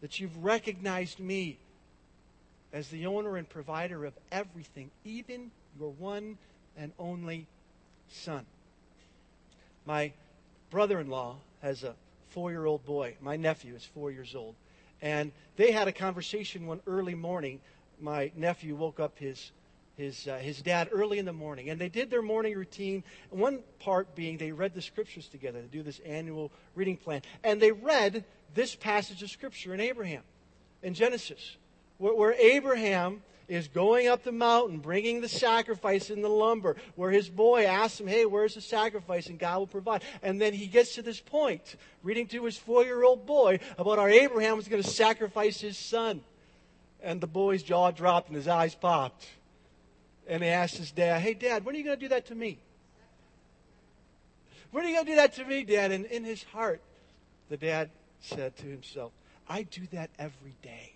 that 0.00 0.20
you've 0.20 0.44
recognized 0.44 1.18
me 1.20 1.58
as 2.72 2.88
the 2.88 3.06
owner 3.06 3.36
and 3.36 3.48
provider 3.48 4.04
of 4.04 4.14
everything, 4.30 4.90
even 5.04 5.50
your 5.78 5.90
one 5.90 6.38
and 6.76 6.92
only 6.98 7.46
Son. 8.08 8.46
My 9.84 10.12
brother 10.70 11.00
in 11.00 11.08
law 11.08 11.36
has 11.62 11.82
a 11.82 11.94
four 12.30 12.50
year 12.50 12.64
old 12.64 12.84
boy. 12.84 13.16
My 13.20 13.36
nephew 13.36 13.74
is 13.74 13.84
four 13.84 14.10
years 14.10 14.34
old. 14.34 14.54
And 15.00 15.32
they 15.56 15.72
had 15.72 15.88
a 15.88 15.92
conversation 15.92 16.66
one 16.66 16.80
early 16.86 17.14
morning. 17.14 17.60
My 18.00 18.30
nephew 18.36 18.76
woke 18.76 19.00
up 19.00 19.18
his 19.18 19.50
his, 19.96 20.26
uh, 20.26 20.38
his 20.38 20.62
dad 20.62 20.88
early 20.92 21.18
in 21.18 21.24
the 21.24 21.32
morning. 21.32 21.70
And 21.70 21.80
they 21.80 21.88
did 21.88 22.10
their 22.10 22.22
morning 22.22 22.54
routine. 22.54 23.04
One 23.30 23.60
part 23.78 24.14
being 24.14 24.38
they 24.38 24.52
read 24.52 24.74
the 24.74 24.82
scriptures 24.82 25.28
together 25.28 25.60
to 25.60 25.66
do 25.66 25.82
this 25.82 26.00
annual 26.00 26.50
reading 26.74 26.96
plan. 26.96 27.22
And 27.44 27.60
they 27.60 27.72
read 27.72 28.24
this 28.54 28.74
passage 28.74 29.22
of 29.22 29.30
scripture 29.30 29.74
in 29.74 29.80
Abraham, 29.80 30.22
in 30.82 30.94
Genesis, 30.94 31.56
where, 31.98 32.14
where 32.14 32.32
Abraham 32.34 33.22
is 33.48 33.68
going 33.68 34.08
up 34.08 34.22
the 34.22 34.32
mountain, 34.32 34.78
bringing 34.78 35.20
the 35.20 35.28
sacrifice 35.28 36.10
in 36.10 36.22
the 36.22 36.28
lumber, 36.28 36.76
where 36.94 37.10
his 37.10 37.28
boy 37.28 37.66
asks 37.66 38.00
him, 38.00 38.06
Hey, 38.06 38.24
where's 38.24 38.54
the 38.54 38.60
sacrifice? 38.60 39.26
And 39.26 39.38
God 39.38 39.58
will 39.58 39.66
provide. 39.66 40.02
And 40.22 40.40
then 40.40 40.54
he 40.54 40.66
gets 40.66 40.94
to 40.94 41.02
this 41.02 41.20
point, 41.20 41.76
reading 42.02 42.26
to 42.28 42.44
his 42.44 42.56
four 42.56 42.84
year 42.84 43.02
old 43.02 43.26
boy 43.26 43.58
about 43.76 43.98
how 43.98 44.06
Abraham 44.06 44.56
was 44.56 44.68
going 44.68 44.82
to 44.82 44.88
sacrifice 44.88 45.60
his 45.60 45.76
son. 45.76 46.22
And 47.02 47.20
the 47.20 47.26
boy's 47.26 47.62
jaw 47.62 47.90
dropped 47.90 48.28
and 48.28 48.36
his 48.36 48.48
eyes 48.48 48.74
popped. 48.74 49.26
And 50.26 50.42
he 50.42 50.48
asked 50.48 50.76
his 50.76 50.92
dad, 50.92 51.20
Hey, 51.20 51.34
dad, 51.34 51.64
when 51.64 51.74
are 51.74 51.78
you 51.78 51.84
going 51.84 51.98
to 51.98 52.00
do 52.00 52.08
that 52.08 52.26
to 52.26 52.34
me? 52.34 52.58
When 54.70 54.84
are 54.84 54.88
you 54.88 54.94
going 54.94 55.06
to 55.06 55.12
do 55.12 55.16
that 55.16 55.34
to 55.34 55.44
me, 55.44 55.64
dad? 55.64 55.92
And 55.92 56.06
in 56.06 56.24
his 56.24 56.42
heart, 56.44 56.80
the 57.48 57.56
dad 57.56 57.90
said 58.20 58.56
to 58.58 58.66
himself, 58.66 59.12
I 59.48 59.64
do 59.64 59.82
that 59.92 60.10
every 60.18 60.54
day. 60.62 60.94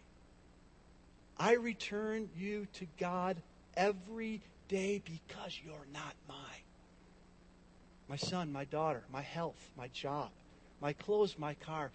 I 1.39 1.55
return 1.55 2.31
you 2.37 2.67
to 2.75 2.87
God 2.99 3.37
every 3.77 4.41
day 4.69 5.03
because 5.05 5.61
you're 5.63 5.87
not 5.93 6.15
mine. 6.29 6.39
My 8.09 8.17
son, 8.17 8.53
my 8.53 8.65
daughter, 8.65 9.03
my 9.13 9.21
health, 9.21 9.71
my 9.77 9.89
job, 9.89 10.31
my 10.81 10.93
clothes, 10.93 11.37
my 11.39 11.55
car. 11.55 11.91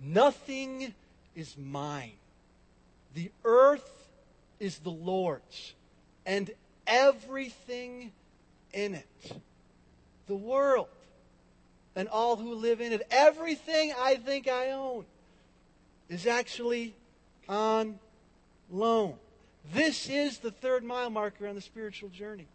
Nothing 0.00 0.92
is 1.34 1.56
mine. 1.56 2.12
The 3.14 3.30
earth 3.44 4.08
is 4.58 4.80
the 4.80 4.90
Lord's 4.90 5.74
and 6.26 6.50
everything 6.86 8.12
in 8.72 8.94
it. 8.94 9.32
The 10.26 10.34
world 10.34 10.88
and 11.96 12.08
all 12.08 12.36
who 12.36 12.54
live 12.54 12.80
in 12.80 12.92
it. 12.92 13.06
Everything 13.10 13.92
I 13.98 14.16
think 14.16 14.48
I 14.48 14.70
own 14.72 15.04
is 16.08 16.26
actually 16.26 16.94
on 17.48 17.98
loan. 18.70 19.14
This 19.72 20.08
is 20.08 20.38
the 20.38 20.50
third 20.50 20.84
mile 20.84 21.10
marker 21.10 21.46
on 21.46 21.54
the 21.54 21.60
spiritual 21.60 22.08
journey. 22.10 22.46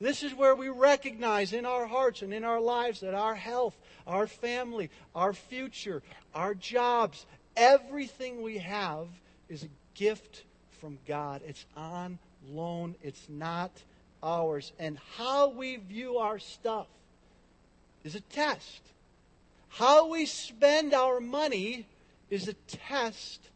This 0.00 0.22
is 0.22 0.32
where 0.32 0.54
we 0.54 0.68
recognize 0.68 1.52
in 1.52 1.66
our 1.66 1.86
hearts 1.86 2.22
and 2.22 2.32
in 2.32 2.44
our 2.44 2.60
lives 2.60 3.00
that 3.00 3.14
our 3.14 3.34
health, 3.34 3.76
our 4.06 4.28
family, 4.28 4.90
our 5.14 5.32
future, 5.32 6.02
our 6.34 6.54
jobs, 6.54 7.26
everything 7.56 8.42
we 8.42 8.58
have 8.58 9.08
is 9.48 9.64
a 9.64 9.68
gift 9.94 10.44
from 10.80 10.98
God. 11.08 11.42
It's 11.44 11.66
on 11.76 12.20
loan, 12.46 12.94
it's 13.02 13.28
not 13.28 13.70
ours. 14.22 14.72
And 14.78 14.98
how 15.16 15.48
we 15.48 15.76
view 15.76 16.18
our 16.18 16.38
stuff 16.38 16.86
is 18.04 18.14
a 18.14 18.20
test. 18.20 18.82
How 19.68 20.08
we 20.08 20.26
spend 20.26 20.94
our 20.94 21.20
money 21.20 21.86
is 22.30 22.48
a 22.48 22.54
test 22.66 23.48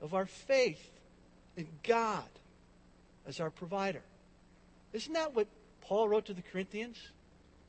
of 0.00 0.14
our 0.14 0.26
faith 0.26 0.90
in 1.56 1.66
God 1.82 2.28
as 3.26 3.40
our 3.40 3.50
provider. 3.50 4.02
Isn't 4.92 5.14
that 5.14 5.34
what 5.34 5.48
Paul 5.80 6.08
wrote 6.08 6.26
to 6.26 6.34
the 6.34 6.42
Corinthians? 6.42 6.98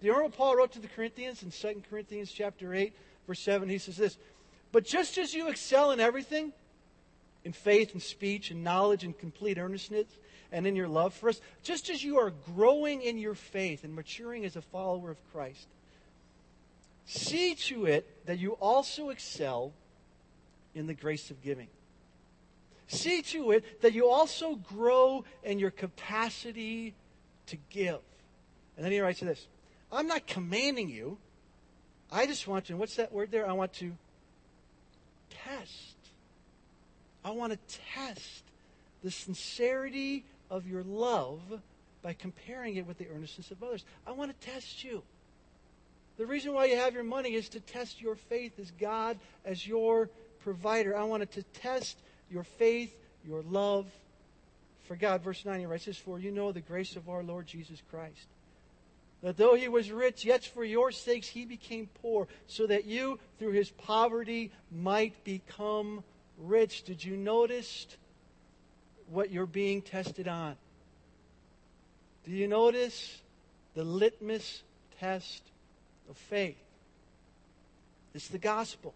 Remember 0.01 0.23
what 0.23 0.37
Paul 0.37 0.55
wrote 0.55 0.73
to 0.73 0.79
the 0.79 0.87
Corinthians 0.87 1.43
in 1.43 1.51
2 1.51 1.83
Corinthians 1.89 2.31
chapter 2.31 2.73
8, 2.73 2.93
verse 3.25 3.39
7? 3.39 3.67
He 3.67 3.77
says 3.77 3.97
this, 3.97 4.17
But 4.71 4.85
just 4.85 5.17
as 5.17 5.33
you 5.33 5.49
excel 5.49 5.91
in 5.91 5.99
everything, 5.99 6.53
in 7.43 7.53
faith 7.53 7.93
and 7.93 8.01
speech 8.01 8.51
and 8.51 8.63
knowledge 8.63 9.03
and 9.03 9.17
complete 9.17 9.57
earnestness, 9.57 10.07
and 10.51 10.65
in 10.65 10.75
your 10.75 10.87
love 10.87 11.13
for 11.13 11.29
us, 11.29 11.41
just 11.63 11.89
as 11.89 12.03
you 12.03 12.17
are 12.19 12.31
growing 12.55 13.01
in 13.01 13.17
your 13.17 13.35
faith 13.35 13.83
and 13.83 13.95
maturing 13.95 14.45
as 14.45 14.55
a 14.55 14.61
follower 14.61 15.11
of 15.11 15.17
Christ, 15.31 15.67
see 17.05 17.55
to 17.55 17.85
it 17.85 18.25
that 18.25 18.39
you 18.39 18.53
also 18.53 19.09
excel 19.09 19.73
in 20.73 20.87
the 20.87 20.93
grace 20.93 21.31
of 21.31 21.41
giving. 21.41 21.67
See 22.87 23.21
to 23.23 23.51
it 23.51 23.81
that 23.81 23.93
you 23.93 24.09
also 24.09 24.55
grow 24.55 25.25
in 25.43 25.59
your 25.59 25.71
capacity 25.71 26.93
to 27.47 27.57
give. 27.69 27.99
And 28.75 28.85
then 28.85 28.91
he 28.91 28.99
writes 28.99 29.19
to 29.19 29.25
this 29.25 29.47
I'm 29.91 30.07
not 30.07 30.27
commanding 30.27 30.89
you. 30.89 31.17
I 32.11 32.25
just 32.25 32.47
want 32.47 32.65
to, 32.65 32.77
what's 32.77 32.95
that 32.95 33.11
word 33.11 33.31
there? 33.31 33.47
I 33.47 33.53
want 33.53 33.73
to 33.73 33.91
test. 35.29 35.95
I 37.25 37.31
want 37.31 37.51
to 37.51 37.59
test 37.93 38.43
the 39.03 39.11
sincerity 39.11 40.23
of 40.49 40.67
your 40.67 40.83
love 40.83 41.41
by 42.01 42.13
comparing 42.13 42.75
it 42.77 42.85
with 42.85 42.97
the 42.97 43.07
earnestness 43.09 43.51
of 43.51 43.61
others. 43.63 43.83
I 44.05 44.11
want 44.11 44.39
to 44.39 44.47
test 44.47 44.83
you. 44.83 45.03
The 46.17 46.25
reason 46.25 46.53
why 46.53 46.65
you 46.65 46.77
have 46.77 46.93
your 46.93 47.03
money 47.03 47.33
is 47.33 47.49
to 47.49 47.59
test 47.59 48.01
your 48.01 48.15
faith 48.15 48.59
as 48.59 48.71
God, 48.71 49.19
as 49.45 49.67
your 49.67 50.09
provider. 50.39 50.97
I 50.97 51.03
wanted 51.03 51.31
to 51.33 51.43
test 51.43 51.97
your 52.31 52.43
faith, 52.43 52.95
your 53.25 53.43
love 53.43 53.85
for 54.87 54.95
God. 54.95 55.21
Verse 55.21 55.45
9, 55.45 55.59
he 55.59 55.65
writes 55.65 55.85
this 55.85 55.97
For 55.97 56.19
you 56.19 56.31
know 56.31 56.51
the 56.51 56.61
grace 56.61 56.95
of 56.95 57.07
our 57.09 57.23
Lord 57.23 57.45
Jesus 57.45 57.81
Christ. 57.91 58.27
That 59.21 59.37
though 59.37 59.55
he 59.55 59.67
was 59.67 59.91
rich, 59.91 60.25
yet 60.25 60.45
for 60.45 60.63
your 60.63 60.91
sakes 60.91 61.27
he 61.27 61.45
became 61.45 61.89
poor, 62.01 62.27
so 62.45 62.67
that 62.67 62.85
you, 62.85 63.19
through 63.39 63.53
his 63.53 63.71
poverty, 63.71 64.51
might 64.71 65.23
become 65.23 66.03
rich. 66.37 66.83
Did 66.83 67.03
you 67.03 67.17
notice 67.17 67.87
what 69.09 69.31
you're 69.31 69.45
being 69.45 69.81
tested 69.81 70.27
on? 70.27 70.55
Do 72.25 72.31
you 72.31 72.47
notice 72.47 73.21
the 73.73 73.83
litmus 73.83 74.63
test 74.99 75.43
of 76.09 76.17
faith? 76.17 76.57
It's 78.13 78.27
the 78.27 78.37
gospel 78.37 78.93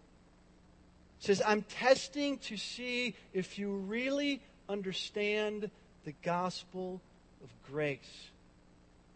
says, 1.22 1.40
I'm 1.46 1.62
testing 1.62 2.38
to 2.38 2.56
see 2.56 3.14
if 3.32 3.56
you 3.56 3.70
really 3.70 4.40
understand 4.68 5.70
the 6.04 6.14
gospel 6.22 7.00
of 7.44 7.48
grace. 7.70 8.28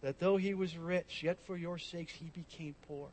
That 0.02 0.20
though 0.20 0.36
he 0.36 0.54
was 0.54 0.76
rich, 0.76 1.24
yet 1.24 1.36
for 1.46 1.56
your 1.56 1.78
sakes 1.78 2.12
he 2.12 2.26
became 2.26 2.76
poor. 2.86 3.08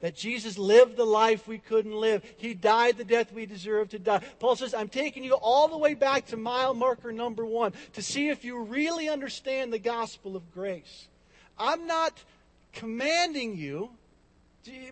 That 0.00 0.14
Jesus 0.14 0.58
lived 0.58 0.96
the 0.96 1.04
life 1.04 1.48
we 1.48 1.58
couldn't 1.58 1.94
live. 1.94 2.22
He 2.36 2.54
died 2.54 2.98
the 2.98 3.04
death 3.04 3.32
we 3.32 3.46
deserved 3.46 3.90
to 3.90 3.98
die. 3.98 4.22
Paul 4.38 4.54
says, 4.54 4.72
I'm 4.72 4.88
taking 4.88 5.24
you 5.24 5.34
all 5.34 5.66
the 5.66 5.76
way 5.76 5.94
back 5.94 6.26
to 6.26 6.36
mile 6.36 6.72
marker 6.72 7.10
number 7.10 7.44
one 7.44 7.72
to 7.94 8.02
see 8.02 8.28
if 8.28 8.44
you 8.44 8.62
really 8.62 9.08
understand 9.08 9.72
the 9.72 9.78
gospel 9.78 10.36
of 10.36 10.52
grace. 10.54 11.08
I'm 11.58 11.86
not 11.88 12.22
commanding 12.72 13.56
you. 13.56 13.90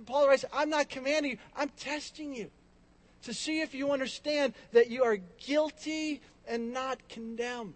Paul 0.07 0.27
writes, 0.27 0.45
I'm 0.53 0.71
not 0.71 0.89
commanding 0.89 1.33
you, 1.33 1.39
I'm 1.55 1.71
testing 1.77 2.35
you 2.35 2.51
to 3.23 3.35
see 3.35 3.61
if 3.61 3.75
you 3.75 3.93
understand 3.93 4.55
that 4.73 4.91
you 4.91 5.05
are 5.05 5.19
guilty 5.45 6.21
and 6.49 6.73
not 6.73 7.09
condemned. 7.09 7.75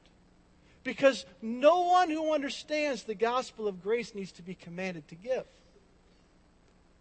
Because 0.83 1.27
no 1.43 1.83
one 1.83 2.09
who 2.09 2.33
understands 2.33 3.03
the 3.03 3.15
gospel 3.15 3.69
of 3.69 3.83
grace 3.83 4.15
needs 4.15 4.33
to 4.33 4.43
be 4.43 4.55
commanded 4.55 5.07
to 5.09 5.15
give. 5.15 5.45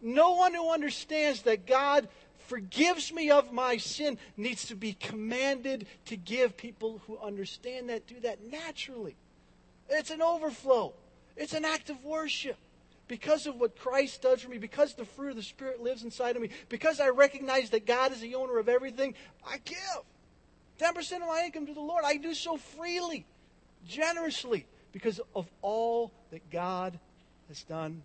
No 0.01 0.33
one 0.33 0.53
who 0.53 0.71
understands 0.71 1.41
that 1.43 1.65
God 1.65 2.07
forgives 2.47 3.13
me 3.13 3.29
of 3.29 3.51
my 3.51 3.77
sin 3.77 4.17
needs 4.37 4.67
to 4.67 4.75
be 4.75 4.93
commanded 4.93 5.87
to 6.05 6.15
give. 6.15 6.57
People 6.57 7.01
who 7.05 7.17
understand 7.19 7.89
that 7.89 8.07
do 8.07 8.19
that 8.21 8.39
naturally. 8.49 9.15
It's 9.89 10.11
an 10.11 10.21
overflow, 10.21 10.93
it's 11.35 11.53
an 11.53 11.65
act 11.65 11.89
of 11.89 12.03
worship 12.05 12.57
because 13.07 13.47
of 13.47 13.55
what 13.55 13.77
Christ 13.77 14.21
does 14.21 14.41
for 14.41 14.49
me, 14.49 14.59
because 14.59 14.93
the 14.93 15.03
fruit 15.03 15.31
of 15.31 15.35
the 15.35 15.41
Spirit 15.41 15.81
lives 15.81 16.03
inside 16.03 16.35
of 16.35 16.41
me, 16.41 16.49
because 16.69 16.99
I 16.99 17.09
recognize 17.09 17.71
that 17.71 17.87
God 17.87 18.11
is 18.11 18.21
the 18.21 18.35
owner 18.35 18.59
of 18.59 18.69
everything, 18.69 19.15
I 19.45 19.57
give 19.65 19.77
10% 20.79 21.13
of 21.13 21.27
my 21.27 21.43
income 21.45 21.65
to 21.65 21.73
the 21.73 21.81
Lord. 21.81 22.03
I 22.05 22.17
do 22.17 22.35
so 22.35 22.57
freely, 22.57 23.25
generously, 23.85 24.65
because 24.91 25.19
of 25.35 25.49
all 25.63 26.11
that 26.29 26.49
God 26.51 26.99
has 27.47 27.63
done 27.63 28.03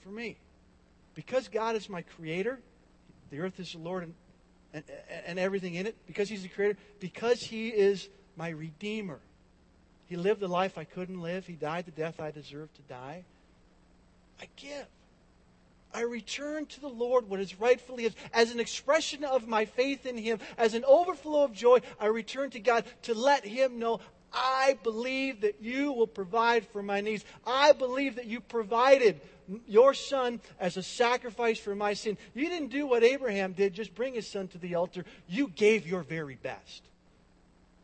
for 0.00 0.10
me. 0.10 0.36
Because 1.14 1.48
God 1.48 1.76
is 1.76 1.88
my 1.88 2.02
creator, 2.02 2.60
the 3.30 3.40
earth 3.40 3.58
is 3.60 3.72
the 3.72 3.78
Lord 3.78 4.04
and, 4.04 4.14
and, 4.72 4.84
and 5.26 5.38
everything 5.38 5.74
in 5.74 5.86
it, 5.86 5.96
because 6.06 6.28
He's 6.28 6.42
the 6.42 6.48
creator, 6.48 6.76
because 7.00 7.40
He 7.40 7.68
is 7.68 8.08
my 8.36 8.48
redeemer. 8.48 9.20
He 10.06 10.16
lived 10.16 10.40
the 10.40 10.48
life 10.48 10.76
I 10.76 10.84
couldn't 10.84 11.20
live. 11.20 11.46
He 11.46 11.54
died 11.54 11.86
the 11.86 11.92
death 11.92 12.20
I 12.20 12.30
deserved 12.30 12.74
to 12.76 12.82
die. 12.82 13.24
I 14.40 14.48
give. 14.56 14.86
I 15.94 16.02
return 16.02 16.66
to 16.66 16.80
the 16.80 16.88
Lord 16.88 17.28
what 17.28 17.38
is 17.38 17.60
rightfully 17.60 18.02
His. 18.02 18.14
As 18.32 18.50
an 18.50 18.58
expression 18.58 19.24
of 19.24 19.46
my 19.46 19.64
faith 19.64 20.06
in 20.06 20.18
Him, 20.18 20.40
as 20.58 20.74
an 20.74 20.84
overflow 20.84 21.44
of 21.44 21.52
joy, 21.52 21.78
I 22.00 22.06
return 22.06 22.50
to 22.50 22.60
God 22.60 22.84
to 23.02 23.14
let 23.14 23.44
Him 23.44 23.78
know 23.78 24.00
I 24.34 24.76
believe 24.82 25.42
that 25.42 25.62
you 25.62 25.92
will 25.92 26.08
provide 26.08 26.66
for 26.66 26.82
my 26.82 27.00
needs. 27.00 27.24
I 27.46 27.72
believe 27.72 28.16
that 28.16 28.26
you 28.26 28.40
provided 28.40 29.20
your 29.66 29.94
son 29.94 30.40
as 30.58 30.76
a 30.76 30.82
sacrifice 30.82 31.58
for 31.58 31.74
my 31.74 31.94
sin. 31.94 32.16
You 32.34 32.48
didn't 32.48 32.70
do 32.70 32.86
what 32.86 33.04
Abraham 33.04 33.52
did, 33.52 33.74
just 33.74 33.94
bring 33.94 34.14
his 34.14 34.26
son 34.26 34.48
to 34.48 34.58
the 34.58 34.74
altar. 34.74 35.04
You 35.28 35.48
gave 35.48 35.86
your 35.86 36.02
very 36.02 36.36
best. 36.36 36.82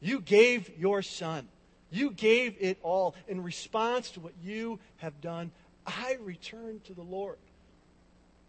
You 0.00 0.20
gave 0.20 0.70
your 0.78 1.02
son. 1.02 1.48
You 1.90 2.10
gave 2.10 2.56
it 2.60 2.78
all 2.82 3.14
in 3.28 3.42
response 3.42 4.10
to 4.12 4.20
what 4.20 4.32
you 4.42 4.78
have 4.98 5.20
done 5.20 5.50
I 5.86 6.18
return 6.20 6.80
to 6.84 6.94
the 6.94 7.02
Lord. 7.02 7.38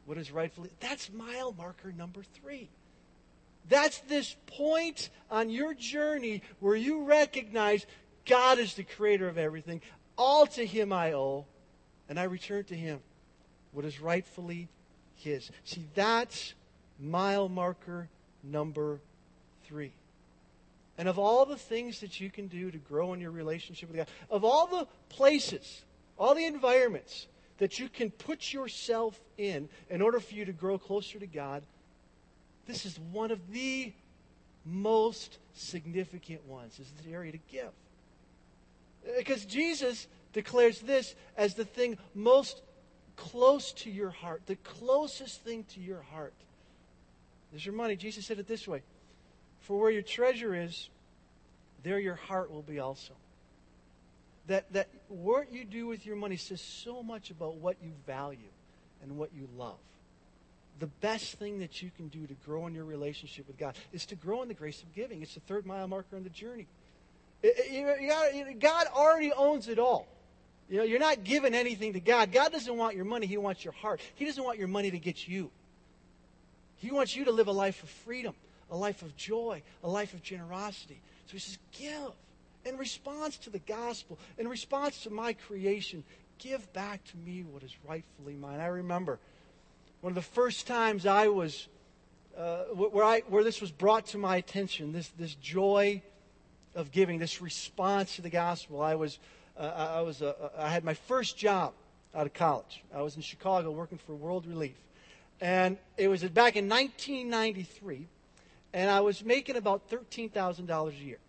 What 0.06 0.18
is 0.18 0.32
rightfully, 0.32 0.70
that's 0.80 1.12
mile 1.12 1.54
marker 1.58 1.92
number 1.92 2.24
three. 2.24 2.70
That's 3.70 4.00
this 4.00 4.36
point 4.48 5.10
on 5.30 5.50
your 5.50 5.74
journey 5.74 6.42
where 6.60 6.76
you 6.76 7.04
recognize 7.04 7.86
God 8.26 8.60
is 8.60 8.74
the 8.74 8.84
creator 8.84 9.28
of 9.28 9.38
everything. 9.38 9.82
All 10.18 10.48
to 10.48 10.66
Him 10.66 10.92
I 10.92 11.14
owe, 11.14 11.46
and 12.12 12.20
I 12.20 12.24
return 12.24 12.66
to 12.66 12.76
Him 12.76 13.00
what 13.72 13.86
is 13.86 14.02
rightfully 14.02 14.68
His. 15.16 15.50
See, 15.64 15.86
that's 15.96 16.54
mile 17.00 17.48
marker 17.48 18.10
number 18.44 19.00
three. 19.64 19.94
And 20.98 21.08
of 21.08 21.18
all 21.18 21.46
the 21.46 21.56
things 21.56 22.02
that 22.02 22.20
you 22.20 22.30
can 22.30 22.48
do 22.48 22.70
to 22.70 22.78
grow 22.78 23.14
in 23.14 23.22
your 23.22 23.32
relationship 23.32 23.88
with 23.88 23.96
God, 23.96 24.08
of 24.30 24.44
all 24.44 24.68
the 24.68 24.88
places, 25.08 25.86
all 26.20 26.36
the 26.36 26.46
environments 26.46 27.28
that 27.60 27.80
you 27.80 27.88
can 27.88 28.12
put 28.12 28.52
yourself 28.52 29.18
in 29.38 29.70
in 29.90 30.02
order 30.02 30.20
for 30.20 30.36
you 30.36 30.44
to 30.44 30.52
grow 30.52 30.78
closer 30.78 31.18
to 31.18 31.28
God, 31.28 31.64
this 32.66 32.86
is 32.86 33.00
one 33.14 33.32
of 33.32 33.40
the 33.54 33.94
most 34.66 35.38
significant 35.54 36.46
ones, 36.46 36.78
is 36.78 36.92
the 37.06 37.14
area 37.14 37.32
to 37.32 37.40
give. 37.50 37.72
Because 39.18 39.46
Jesus 39.46 40.10
declares 40.34 40.80
this 40.80 41.16
as 41.38 41.56
the 41.56 41.66
thing 41.66 41.98
most 42.14 42.62
close 43.16 43.72
to 43.74 43.92
your 43.92 44.10
heart, 44.10 44.44
the 44.46 44.56
closest 44.58 45.44
thing 45.44 45.64
to 45.74 45.80
your 45.80 46.02
heart. 46.02 46.34
Is 47.54 47.66
your 47.66 47.76
money. 47.76 47.96
Jesus 47.98 48.26
said 48.26 48.40
it 48.40 48.48
this 48.48 48.68
way 48.68 48.82
For 49.60 49.80
where 49.80 49.92
your 49.92 50.02
treasure 50.02 50.56
is, 50.56 50.90
there 51.84 52.00
your 52.00 52.16
heart 52.16 52.52
will 52.52 52.62
be 52.62 52.80
also. 52.80 53.14
That, 54.48 54.72
that 54.74 54.90
what 55.08 55.52
you 55.52 55.66
do 55.66 55.86
with 55.88 56.06
your 56.06 56.16
money 56.16 56.38
says 56.38 56.62
so 56.62 57.04
much 57.04 57.30
about 57.30 57.56
what 57.56 57.78
you 57.82 57.92
value 58.08 58.40
and 59.04 59.18
what 59.18 59.32
you 59.34 59.48
love. 59.56 59.78
The 60.80 60.88
best 60.88 61.38
thing 61.38 61.60
that 61.60 61.82
you 61.82 61.92
can 61.96 62.08
do 62.08 62.26
to 62.26 62.34
grow 62.46 62.66
in 62.68 62.74
your 62.74 62.86
relationship 62.86 63.48
with 63.48 63.58
God 63.58 63.76
is 63.94 64.06
to 64.08 64.16
grow 64.16 64.42
in 64.42 64.48
the 64.48 64.54
grace 64.54 64.82
of 64.82 64.94
giving. 64.96 65.22
It's 65.22 65.36
the 65.36 65.42
third 65.42 65.66
mile 65.66 65.88
marker 65.88 66.16
on 66.16 66.24
the 66.24 66.30
journey. 66.30 66.68
It, 67.44 67.54
it, 67.58 67.72
you 68.02 68.10
gotta, 68.10 68.54
God 68.56 68.88
already 68.94 69.32
owns 69.32 69.68
it 69.68 69.78
all. 69.78 70.08
You 70.72 70.78
know, 70.78 70.84
you're 70.84 71.00
not 71.00 71.26
giving 71.26 71.54
anything 71.54 71.92
to 71.94 72.00
God. 72.00 72.32
God 72.32 72.54
doesn't 72.54 72.78
want 72.78 72.96
your 72.96 73.04
money, 73.04 73.28
He 73.28 73.36
wants 73.36 73.66
your 73.66 73.74
heart. 73.74 74.00
He 74.16 74.24
doesn't 74.24 74.42
want 74.42 74.58
your 74.58 74.70
money 74.70 74.90
to 74.90 74.98
get 74.98 75.28
you. 75.28 75.52
He 76.78 76.92
wants 76.92 77.14
you 77.14 77.26
to 77.26 77.32
live 77.32 77.48
a 77.48 77.52
life 77.52 77.84
of 77.84 77.90
freedom, 77.90 78.34
a 78.72 78.78
life 78.78 79.02
of 79.02 79.18
joy, 79.18 79.64
a 79.84 79.90
life 79.90 80.14
of 80.14 80.24
generosity. 80.24 81.02
So 81.28 81.34
He 81.34 81.40
says, 81.40 81.58
give. 81.78 82.14
In 82.64 82.78
response 82.78 83.38
to 83.40 83.50
the 83.50 83.60
gospel, 83.60 84.18
in 84.38 84.48
response 84.48 85.04
to 85.04 85.10
my 85.10 85.34
creation, 85.34 86.06
give 86.38 86.72
back 86.72 87.04
to 87.06 87.18
me 87.18 87.44
what 87.44 87.64
is 87.64 87.76
rightfully 87.86 88.36
mine. 88.36 88.62
I 88.62 88.68
remember 88.68 89.20
one 90.00 90.12
of 90.12 90.16
the 90.16 90.22
first 90.22 90.68
times 90.68 91.06
I 91.06 91.28
was, 91.28 91.68
uh, 92.38 92.64
where, 92.74 93.04
I, 93.04 93.22
where 93.28 93.44
this 93.44 93.60
was 93.60 93.72
brought 93.72 94.06
to 94.08 94.18
my 94.18 94.38
attention, 94.38 94.94
this, 94.94 95.10
this 95.20 95.36
joy 95.36 96.02
of 96.76 96.92
giving, 96.92 97.20
this 97.20 97.42
response 97.42 98.16
to 98.16 98.22
the 98.22 98.30
gospel. 98.30 98.82
I 98.82 98.96
was, 98.96 99.20
uh, 99.58 99.96
I 99.98 100.02
was, 100.02 100.22
uh, 100.22 100.34
I 100.58 100.70
had 100.70 100.84
my 100.84 100.94
first 100.94 101.38
job 101.38 101.74
out 102.16 102.26
of 102.26 102.34
college. 102.34 102.84
I 102.94 103.02
was 103.02 103.16
in 103.16 103.22
Chicago 103.22 103.72
working 103.72 103.98
for 103.98 104.16
World 104.16 104.46
Relief, 104.46 104.76
and 105.40 105.78
it 105.98 106.08
was 106.08 106.24
back 106.24 106.56
in 106.56 106.68
1993, 106.70 108.08
and 108.74 108.90
I 108.90 109.02
was 109.02 109.24
making 109.24 109.56
about 109.56 109.90
thirteen 109.90 110.30
thousand 110.30 110.66
dollars 110.68 110.96
a 111.02 111.04
year, 111.04 111.20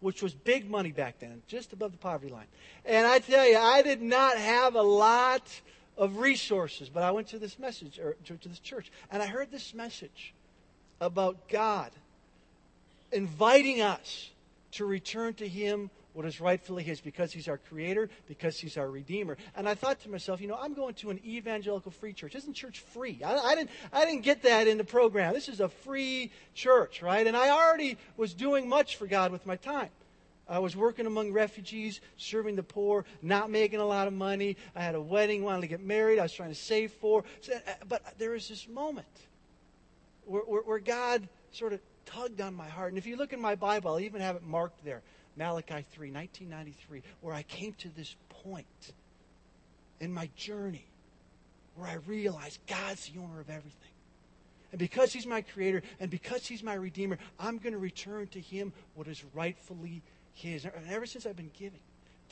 which 0.00 0.22
was 0.22 0.34
big 0.34 0.70
money 0.70 0.92
back 0.92 1.18
then, 1.18 1.42
just 1.46 1.72
above 1.72 1.92
the 1.92 1.98
poverty 1.98 2.32
line. 2.32 2.46
And 2.84 3.06
I 3.06 3.18
tell 3.18 3.48
you, 3.48 3.58
I 3.58 3.82
did 3.82 4.02
not 4.02 4.36
have 4.36 4.74
a 4.74 4.82
lot 4.82 5.42
of 5.96 6.18
resources, 6.18 6.88
but 6.88 7.02
I 7.02 7.10
went 7.10 7.28
to 7.28 7.38
this 7.38 7.58
message 7.58 7.98
or 7.98 8.16
to, 8.24 8.36
to 8.36 8.48
this 8.48 8.58
church, 8.58 8.90
and 9.10 9.22
I 9.22 9.26
heard 9.26 9.50
this 9.50 9.74
message 9.74 10.34
about 11.00 11.48
God 11.48 11.90
inviting 13.12 13.80
us 13.80 14.30
to 14.72 14.84
return 14.84 15.34
to 15.34 15.48
Him 15.48 15.90
what 16.16 16.24
is 16.24 16.40
rightfully 16.40 16.82
His 16.82 16.98
because 16.98 17.30
He's 17.30 17.46
our 17.46 17.58
Creator, 17.58 18.08
because 18.26 18.58
He's 18.58 18.78
our 18.78 18.90
Redeemer. 18.90 19.36
And 19.54 19.68
I 19.68 19.74
thought 19.74 20.00
to 20.00 20.08
myself, 20.08 20.40
you 20.40 20.48
know, 20.48 20.58
I'm 20.58 20.72
going 20.72 20.94
to 20.94 21.10
an 21.10 21.20
evangelical 21.22 21.90
free 21.90 22.14
church. 22.14 22.34
Isn't 22.34 22.54
church 22.54 22.80
free? 22.80 23.20
I, 23.22 23.36
I, 23.36 23.54
didn't, 23.54 23.70
I 23.92 24.06
didn't 24.06 24.22
get 24.22 24.42
that 24.44 24.66
in 24.66 24.78
the 24.78 24.84
program. 24.84 25.34
This 25.34 25.50
is 25.50 25.60
a 25.60 25.68
free 25.68 26.32
church, 26.54 27.02
right? 27.02 27.26
And 27.26 27.36
I 27.36 27.50
already 27.50 27.98
was 28.16 28.32
doing 28.32 28.66
much 28.66 28.96
for 28.96 29.06
God 29.06 29.30
with 29.30 29.44
my 29.44 29.56
time. 29.56 29.90
I 30.48 30.58
was 30.58 30.74
working 30.74 31.04
among 31.04 31.32
refugees, 31.32 32.00
serving 32.16 32.56
the 32.56 32.62
poor, 32.62 33.04
not 33.20 33.50
making 33.50 33.80
a 33.80 33.86
lot 33.86 34.06
of 34.06 34.14
money. 34.14 34.56
I 34.74 34.80
had 34.80 34.94
a 34.94 35.00
wedding, 35.00 35.42
wanted 35.42 35.62
to 35.62 35.66
get 35.66 35.84
married. 35.84 36.18
I 36.18 36.22
was 36.22 36.32
trying 36.32 36.48
to 36.48 36.54
save 36.54 36.92
for. 36.92 37.24
Uh, 37.52 37.58
but 37.86 38.02
there 38.16 38.30
was 38.30 38.48
this 38.48 38.66
moment 38.68 39.06
where, 40.24 40.42
where, 40.42 40.62
where 40.62 40.78
God 40.78 41.28
sort 41.52 41.74
of 41.74 41.80
tugged 42.06 42.40
on 42.40 42.54
my 42.54 42.68
heart. 42.68 42.92
And 42.92 42.96
if 42.96 43.04
you 43.04 43.16
look 43.16 43.34
in 43.34 43.40
my 43.40 43.54
Bible, 43.54 43.90
I'll 43.90 44.00
even 44.00 44.22
have 44.22 44.36
it 44.36 44.42
marked 44.42 44.82
there 44.82 45.02
Malachi 45.36 45.84
3, 45.92 46.10
1993, 46.10 47.02
where 47.20 47.34
I 47.34 47.42
came 47.42 47.74
to 47.74 47.88
this 47.90 48.16
point 48.28 48.92
in 50.00 50.12
my 50.12 50.28
journey 50.36 50.86
where 51.76 51.88
I 51.88 51.94
realized 52.06 52.58
God's 52.66 53.06
the 53.08 53.20
owner 53.20 53.40
of 53.40 53.50
everything. 53.50 53.90
And 54.72 54.78
because 54.78 55.12
He's 55.12 55.26
my 55.26 55.42
creator 55.42 55.82
and 56.00 56.10
because 56.10 56.46
He's 56.46 56.62
my 56.62 56.74
redeemer, 56.74 57.18
I'm 57.38 57.58
going 57.58 57.72
to 57.72 57.78
return 57.78 58.26
to 58.28 58.40
Him 58.40 58.72
what 58.94 59.06
is 59.08 59.22
rightfully 59.34 60.02
His. 60.34 60.64
And 60.64 60.72
ever 60.88 61.06
since 61.06 61.26
I've 61.26 61.36
been 61.36 61.50
giving, 61.58 61.80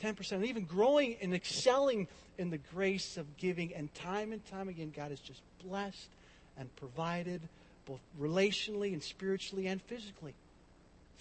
10%, 0.03 0.31
and 0.33 0.45
even 0.45 0.65
growing 0.65 1.15
and 1.21 1.33
excelling 1.33 2.07
in 2.37 2.49
the 2.49 2.57
grace 2.57 3.17
of 3.17 3.37
giving, 3.37 3.73
and 3.73 3.93
time 3.93 4.33
and 4.33 4.45
time 4.47 4.67
again, 4.67 4.91
God 4.95 5.11
has 5.11 5.19
just 5.19 5.41
blessed 5.63 6.09
and 6.57 6.75
provided 6.75 7.41
both 7.85 8.01
relationally 8.19 8.93
and 8.93 9.01
spiritually 9.01 9.67
and 9.67 9.81
physically 9.83 10.33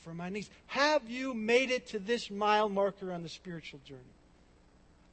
for 0.04 0.14
my 0.14 0.28
needs. 0.28 0.50
Have 0.66 1.08
you 1.08 1.34
made 1.34 1.70
it 1.70 1.88
to 1.88 1.98
this 1.98 2.30
mile 2.30 2.68
marker 2.68 3.12
on 3.12 3.22
the 3.22 3.28
spiritual 3.28 3.80
journey? 3.84 4.00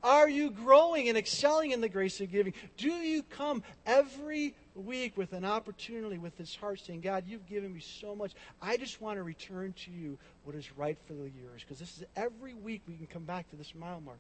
Are 0.03 0.29
you 0.29 0.49
growing 0.49 1.09
and 1.09 1.17
excelling 1.17 1.71
in 1.71 1.81
the 1.81 1.89
grace 1.89 2.19
of 2.21 2.31
giving? 2.31 2.53
Do 2.77 2.89
you 2.89 3.23
come 3.23 3.63
every 3.85 4.55
week 4.75 5.15
with 5.15 5.33
an 5.33 5.45
opportunity 5.45 6.17
with 6.17 6.37
this 6.37 6.55
heart 6.55 6.79
saying, 6.79 7.01
God, 7.01 7.25
you've 7.27 7.45
given 7.45 7.73
me 7.73 7.81
so 7.81 8.15
much. 8.15 8.33
I 8.61 8.77
just 8.77 9.01
want 9.01 9.17
to 9.17 9.23
return 9.23 9.73
to 9.85 9.91
you 9.91 10.17
what 10.43 10.55
is 10.55 10.75
rightfully 10.75 11.31
yours. 11.39 11.61
Because 11.61 11.79
this 11.79 11.97
is 11.97 12.03
every 12.15 12.53
week 12.53 12.81
we 12.87 12.95
can 12.95 13.07
come 13.07 13.23
back 13.23 13.49
to 13.51 13.55
this 13.55 13.73
mile 13.75 14.01
marker 14.01 14.19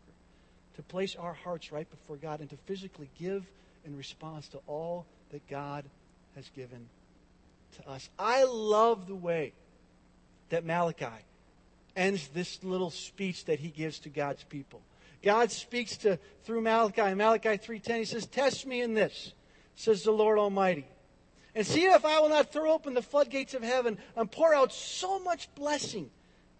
to 0.75 0.83
place 0.83 1.15
our 1.15 1.33
hearts 1.33 1.71
right 1.71 1.89
before 1.89 2.17
God 2.17 2.41
and 2.41 2.49
to 2.49 2.57
physically 2.65 3.09
give 3.19 3.45
in 3.85 3.97
response 3.97 4.47
to 4.49 4.59
all 4.67 5.05
that 5.31 5.47
God 5.49 5.85
has 6.35 6.49
given 6.55 6.87
to 7.77 7.89
us. 7.89 8.09
I 8.19 8.43
love 8.43 9.07
the 9.07 9.15
way 9.15 9.53
that 10.51 10.63
Malachi 10.63 11.25
ends 11.95 12.29
this 12.29 12.63
little 12.63 12.91
speech 12.91 13.45
that 13.45 13.59
he 13.59 13.69
gives 13.69 13.99
to 13.99 14.09
God's 14.09 14.43
people. 14.43 14.81
God 15.23 15.51
speaks 15.51 15.97
to 15.97 16.17
through 16.43 16.61
Malachi. 16.61 17.13
Malachi 17.13 17.57
3:10 17.57 17.97
he 17.97 18.05
says, 18.05 18.25
"Test 18.25 18.65
me 18.65 18.81
in 18.81 18.93
this," 18.93 19.33
says 19.75 20.03
the 20.03 20.11
Lord 20.11 20.39
Almighty. 20.39 20.87
"And 21.53 21.65
see 21.65 21.85
if 21.85 22.05
I 22.05 22.19
will 22.19 22.29
not 22.29 22.51
throw 22.51 22.71
open 22.71 22.93
the 22.93 23.01
floodgates 23.01 23.53
of 23.53 23.61
heaven 23.61 23.97
and 24.15 24.31
pour 24.31 24.53
out 24.53 24.71
so 24.71 25.19
much 25.19 25.53
blessing 25.55 26.09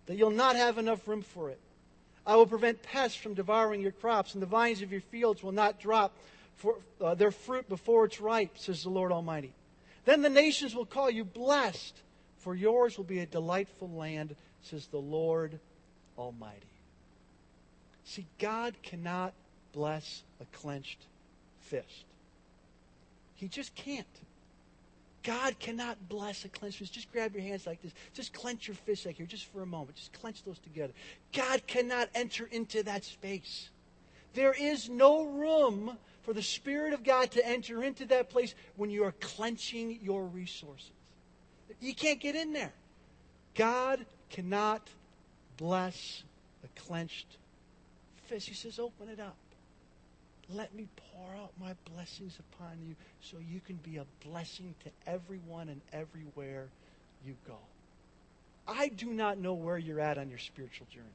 that 0.05 0.17
you'll 0.17 0.31
not 0.31 0.55
have 0.55 0.77
enough 0.77 1.07
room 1.07 1.21
for 1.21 1.49
it. 1.49 1.59
I 2.25 2.35
will 2.35 2.45
prevent 2.45 2.83
pests 2.83 3.17
from 3.17 3.33
devouring 3.33 3.81
your 3.81 3.93
crops, 3.93 4.33
and 4.33 4.41
the 4.41 4.47
vines 4.47 4.81
of 4.81 4.91
your 4.91 5.01
fields 5.01 5.41
will 5.41 5.53
not 5.53 5.79
drop 5.79 6.13
for, 6.55 6.81
uh, 6.99 7.15
their 7.15 7.31
fruit 7.31 7.67
before 7.67 8.05
it's 8.05 8.21
ripe," 8.21 8.57
says 8.57 8.83
the 8.83 8.89
Lord 8.89 9.11
Almighty. 9.11 9.53
Then 10.05 10.21
the 10.21 10.29
nations 10.29 10.75
will 10.75 10.85
call 10.85 11.09
you 11.09 11.23
blessed, 11.23 12.01
for 12.41 12.55
yours 12.55 12.97
will 12.97 13.05
be 13.05 13.19
a 13.19 13.25
delightful 13.25 13.89
land, 13.89 14.35
says 14.63 14.87
the 14.87 14.97
Lord 14.97 15.59
Almighty. 16.17 16.57
See, 18.03 18.25
God 18.39 18.75
cannot 18.81 19.33
bless 19.73 20.23
a 20.41 20.45
clenched 20.45 21.05
fist. 21.59 22.05
He 23.35 23.47
just 23.47 23.73
can't. 23.75 24.07
God 25.23 25.59
cannot 25.59 26.09
bless 26.09 26.43
a 26.43 26.49
clenched 26.49 26.79
fist. 26.79 26.93
Just 26.93 27.11
grab 27.11 27.35
your 27.35 27.43
hands 27.43 27.67
like 27.67 27.81
this. 27.83 27.93
Just 28.13 28.33
clench 28.33 28.67
your 28.67 28.75
fists 28.75 29.05
like 29.05 29.17
here, 29.17 29.27
just 29.27 29.45
for 29.45 29.61
a 29.61 29.67
moment. 29.67 29.95
Just 29.95 30.13
clench 30.13 30.43
those 30.43 30.57
together. 30.57 30.93
God 31.33 31.65
cannot 31.67 32.09
enter 32.15 32.47
into 32.47 32.81
that 32.83 33.03
space. 33.03 33.69
There 34.33 34.53
is 34.53 34.89
no 34.89 35.25
room 35.25 35.95
for 36.23 36.33
the 36.33 36.41
Spirit 36.41 36.93
of 36.93 37.03
God 37.03 37.29
to 37.31 37.47
enter 37.47 37.83
into 37.83 38.05
that 38.07 38.31
place 38.31 38.55
when 38.77 38.89
you 38.89 39.03
are 39.03 39.13
clenching 39.13 39.99
your 40.01 40.25
resources. 40.25 40.91
You 41.79 41.93
can't 41.93 42.19
get 42.19 42.35
in 42.35 42.53
there. 42.53 42.71
God 43.55 44.05
cannot 44.29 44.87
bless 45.57 46.23
a 46.63 46.79
clenched 46.81 47.37
fist. 48.27 48.47
He 48.47 48.53
says, 48.53 48.79
open 48.79 49.09
it 49.09 49.19
up. 49.19 49.35
Let 50.53 50.73
me 50.73 50.87
pour 51.13 51.35
out 51.35 51.51
my 51.59 51.75
blessings 51.93 52.37
upon 52.39 52.77
you 52.85 52.95
so 53.21 53.37
you 53.37 53.61
can 53.65 53.77
be 53.77 53.97
a 53.97 54.05
blessing 54.27 54.75
to 54.83 54.89
everyone 55.09 55.69
and 55.69 55.81
everywhere 55.93 56.67
you 57.25 57.35
go. 57.47 57.57
I 58.67 58.89
do 58.89 59.07
not 59.07 59.37
know 59.37 59.53
where 59.53 59.77
you're 59.77 59.99
at 59.99 60.17
on 60.17 60.29
your 60.29 60.39
spiritual 60.39 60.87
journey. 60.93 61.05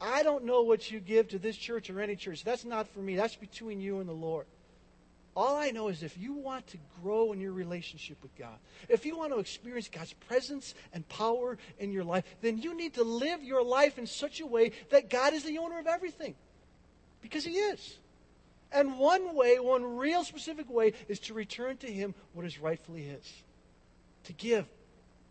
I 0.00 0.22
don't 0.22 0.44
know 0.44 0.62
what 0.62 0.90
you 0.90 1.00
give 1.00 1.28
to 1.28 1.38
this 1.38 1.56
church 1.56 1.88
or 1.90 2.00
any 2.00 2.16
church. 2.16 2.44
That's 2.44 2.64
not 2.64 2.88
for 2.88 2.98
me. 2.98 3.16
That's 3.16 3.36
between 3.36 3.80
you 3.80 4.00
and 4.00 4.08
the 4.08 4.14
Lord. 4.14 4.46
All 5.36 5.56
I 5.56 5.70
know 5.70 5.88
is 5.88 6.02
if 6.02 6.16
you 6.16 6.32
want 6.32 6.66
to 6.68 6.78
grow 7.02 7.32
in 7.32 7.40
your 7.40 7.52
relationship 7.52 8.18
with 8.22 8.36
God, 8.38 8.56
if 8.88 9.04
you 9.04 9.16
want 9.18 9.32
to 9.32 9.40
experience 9.40 9.88
God's 9.88 10.12
presence 10.12 10.74
and 10.92 11.08
power 11.08 11.58
in 11.78 11.90
your 11.90 12.04
life, 12.04 12.24
then 12.40 12.58
you 12.58 12.76
need 12.76 12.94
to 12.94 13.02
live 13.02 13.42
your 13.42 13.64
life 13.64 13.98
in 13.98 14.06
such 14.06 14.40
a 14.40 14.46
way 14.46 14.70
that 14.90 15.10
God 15.10 15.32
is 15.32 15.42
the 15.42 15.58
owner 15.58 15.80
of 15.80 15.88
everything. 15.88 16.36
Because 17.20 17.44
He 17.44 17.54
is. 17.54 17.98
And 18.70 18.98
one 18.98 19.34
way, 19.34 19.58
one 19.58 19.96
real 19.96 20.22
specific 20.22 20.70
way, 20.70 20.92
is 21.08 21.18
to 21.20 21.34
return 21.34 21.78
to 21.78 21.90
Him 21.90 22.14
what 22.32 22.46
is 22.46 22.60
rightfully 22.60 23.02
His. 23.02 23.32
To 24.24 24.32
give 24.32 24.66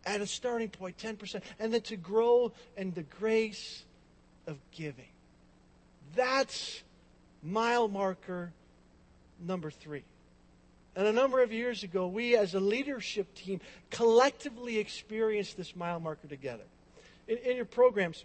at 0.04 0.20
a 0.20 0.26
starting 0.26 0.68
point, 0.68 0.98
10%, 0.98 1.40
and 1.58 1.72
then 1.72 1.80
to 1.82 1.96
grow 1.96 2.52
in 2.76 2.92
the 2.92 3.04
grace 3.04 3.84
of 4.46 4.58
giving. 4.70 5.08
That's 6.14 6.82
mile 7.42 7.88
marker 7.88 8.52
number 9.40 9.70
three. 9.70 10.04
And 10.96 11.06
a 11.06 11.12
number 11.12 11.42
of 11.42 11.52
years 11.52 11.82
ago, 11.82 12.06
we 12.06 12.36
as 12.36 12.54
a 12.54 12.60
leadership 12.60 13.34
team 13.34 13.60
collectively 13.90 14.78
experienced 14.78 15.56
this 15.56 15.74
mile 15.74 15.98
marker 15.98 16.28
together. 16.28 16.62
In, 17.26 17.38
in, 17.38 17.56
your 17.56 17.64
programs, 17.64 18.24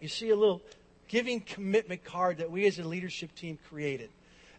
you 0.00 0.08
see 0.08 0.30
a 0.30 0.36
little 0.36 0.62
giving 1.08 1.40
commitment 1.40 2.04
card 2.04 2.38
that 2.38 2.50
we 2.50 2.66
as 2.66 2.78
a 2.78 2.84
leadership 2.84 3.34
team 3.34 3.58
created. 3.68 4.10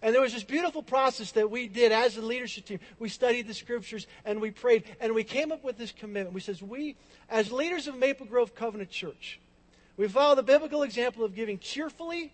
And 0.02 0.14
there 0.14 0.22
was 0.22 0.34
this 0.34 0.44
beautiful 0.44 0.82
process 0.82 1.34
that 1.34 1.52
we 1.52 1.68
did 1.68 1.92
as 1.92 2.18
a 2.18 2.22
leadership 2.22 2.66
team. 2.66 2.80
We 3.00 3.10
studied 3.10 3.48
the 3.48 3.54
scriptures 3.54 4.08
and 4.26 4.42
we 4.42 4.52
prayed 4.52 4.84
and 5.00 5.14
we 5.14 5.24
came 5.24 5.52
up 5.52 5.64
with 5.64 5.78
this 5.78 5.92
commitment. 5.92 6.34
We 6.34 6.42
says, 6.42 6.62
we, 6.62 6.96
as 7.30 7.52
leaders 7.52 7.88
of 7.88 7.98
Maple 7.98 8.26
Grove 8.26 8.56
Covenant 8.56 8.90
Church, 8.90 9.40
we 9.98 10.08
follow 10.08 10.36
the 10.36 10.44
biblical 10.44 10.84
example 10.84 11.26
of 11.26 11.36
giving 11.36 11.60
cheerfully 11.60 12.32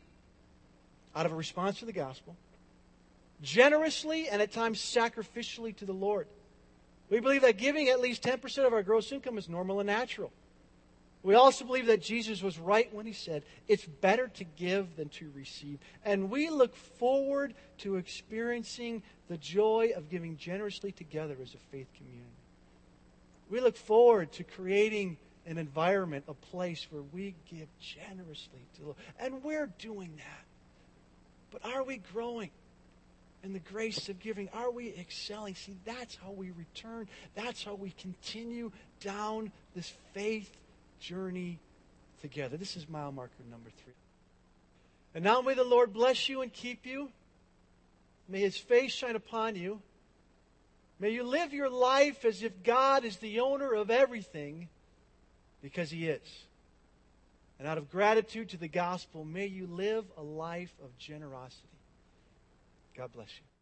out 1.15 1.25
of 1.25 1.31
a 1.31 1.35
response 1.35 1.79
to 1.79 1.85
the 1.85 1.93
gospel, 1.93 2.35
generously 3.41 4.29
and 4.29 4.41
at 4.41 4.51
times 4.51 4.79
sacrificially 4.79 5.75
to 5.77 5.85
the 5.85 5.93
Lord. 5.93 6.27
We 7.09 7.19
believe 7.19 7.41
that 7.41 7.57
giving 7.57 7.89
at 7.89 7.99
least 7.99 8.23
10% 8.23 8.65
of 8.65 8.73
our 8.73 8.83
gross 8.83 9.11
income 9.11 9.37
is 9.37 9.47
normal 9.47 9.79
and 9.79 9.87
natural. 9.87 10.31
We 11.25 11.33
also 11.33 11.65
believe 11.65 11.87
that 11.87 12.03
Jesus 12.03 12.43
was 12.43 12.59
right 12.59 12.93
when 12.93 13.07
he 13.07 13.13
said, 13.13 13.43
It's 13.67 13.85
better 13.85 14.27
to 14.27 14.43
give 14.43 14.95
than 14.95 15.09
to 15.09 15.31
receive. 15.35 15.79
And 16.03 16.29
we 16.29 16.51
look 16.51 16.75
forward 16.75 17.55
to 17.79 17.95
experiencing 17.95 19.01
the 19.27 19.37
joy 19.37 19.93
of 19.95 20.09
giving 20.09 20.37
generously 20.37 20.91
together 20.91 21.35
as 21.41 21.55
a 21.55 21.71
faith 21.71 21.87
community. 21.97 22.29
We 23.49 23.59
look 23.59 23.75
forward 23.75 24.31
to 24.33 24.43
creating 24.43 25.17
an 25.47 25.57
environment, 25.57 26.25
a 26.27 26.33
place 26.35 26.87
where 26.91 27.03
we 27.11 27.35
give 27.49 27.67
generously 27.79 28.67
to 28.75 28.79
the 28.79 28.85
Lord. 28.85 28.97
And 29.19 29.43
we're 29.43 29.71
doing 29.79 30.13
that. 30.17 30.45
But 31.51 31.73
are 31.73 31.83
we 31.83 31.97
growing? 31.97 32.51
In 33.45 33.53
the 33.53 33.59
grace 33.59 34.09
of 34.09 34.19
giving? 34.19 34.49
Are 34.53 34.71
we 34.71 34.89
excelling? 34.89 35.53
See, 35.55 35.77
that's 35.85 36.15
how 36.15 36.31
we 36.31 36.49
return. 36.51 37.07
That's 37.35 37.63
how 37.63 37.75
we 37.75 37.91
continue 37.91 38.71
down 38.99 39.51
this 39.75 39.93
faith 40.13 40.51
journey 40.99 41.59
together. 42.21 42.57
This 42.57 42.75
is 42.75 42.89
mile 42.89 43.11
marker 43.11 43.43
number 43.49 43.69
three. 43.83 43.93
And 45.13 45.23
now 45.23 45.41
may 45.41 45.53
the 45.53 45.63
Lord 45.63 45.93
bless 45.93 46.27
you 46.27 46.41
and 46.41 46.51
keep 46.51 46.85
you. 46.85 47.09
May 48.27 48.39
his 48.39 48.57
face 48.57 48.91
shine 48.91 49.15
upon 49.15 49.55
you. 49.55 49.79
May 50.99 51.11
you 51.11 51.23
live 51.23 51.53
your 51.53 51.69
life 51.69 52.25
as 52.25 52.41
if 52.41 52.63
God 52.63 53.05
is 53.05 53.17
the 53.17 53.41
owner 53.41 53.73
of 53.73 53.91
everything 53.91 54.69
because 55.61 55.91
he 55.91 56.07
is. 56.07 56.27
And 57.59 57.67
out 57.67 57.77
of 57.77 57.91
gratitude 57.91 58.49
to 58.49 58.57
the 58.57 58.67
gospel, 58.67 59.23
may 59.23 59.45
you 59.45 59.67
live 59.67 60.05
a 60.17 60.23
life 60.23 60.73
of 60.83 60.97
generosity. 60.97 61.74
God 62.97 63.11
bless 63.13 63.29
you. 63.39 63.54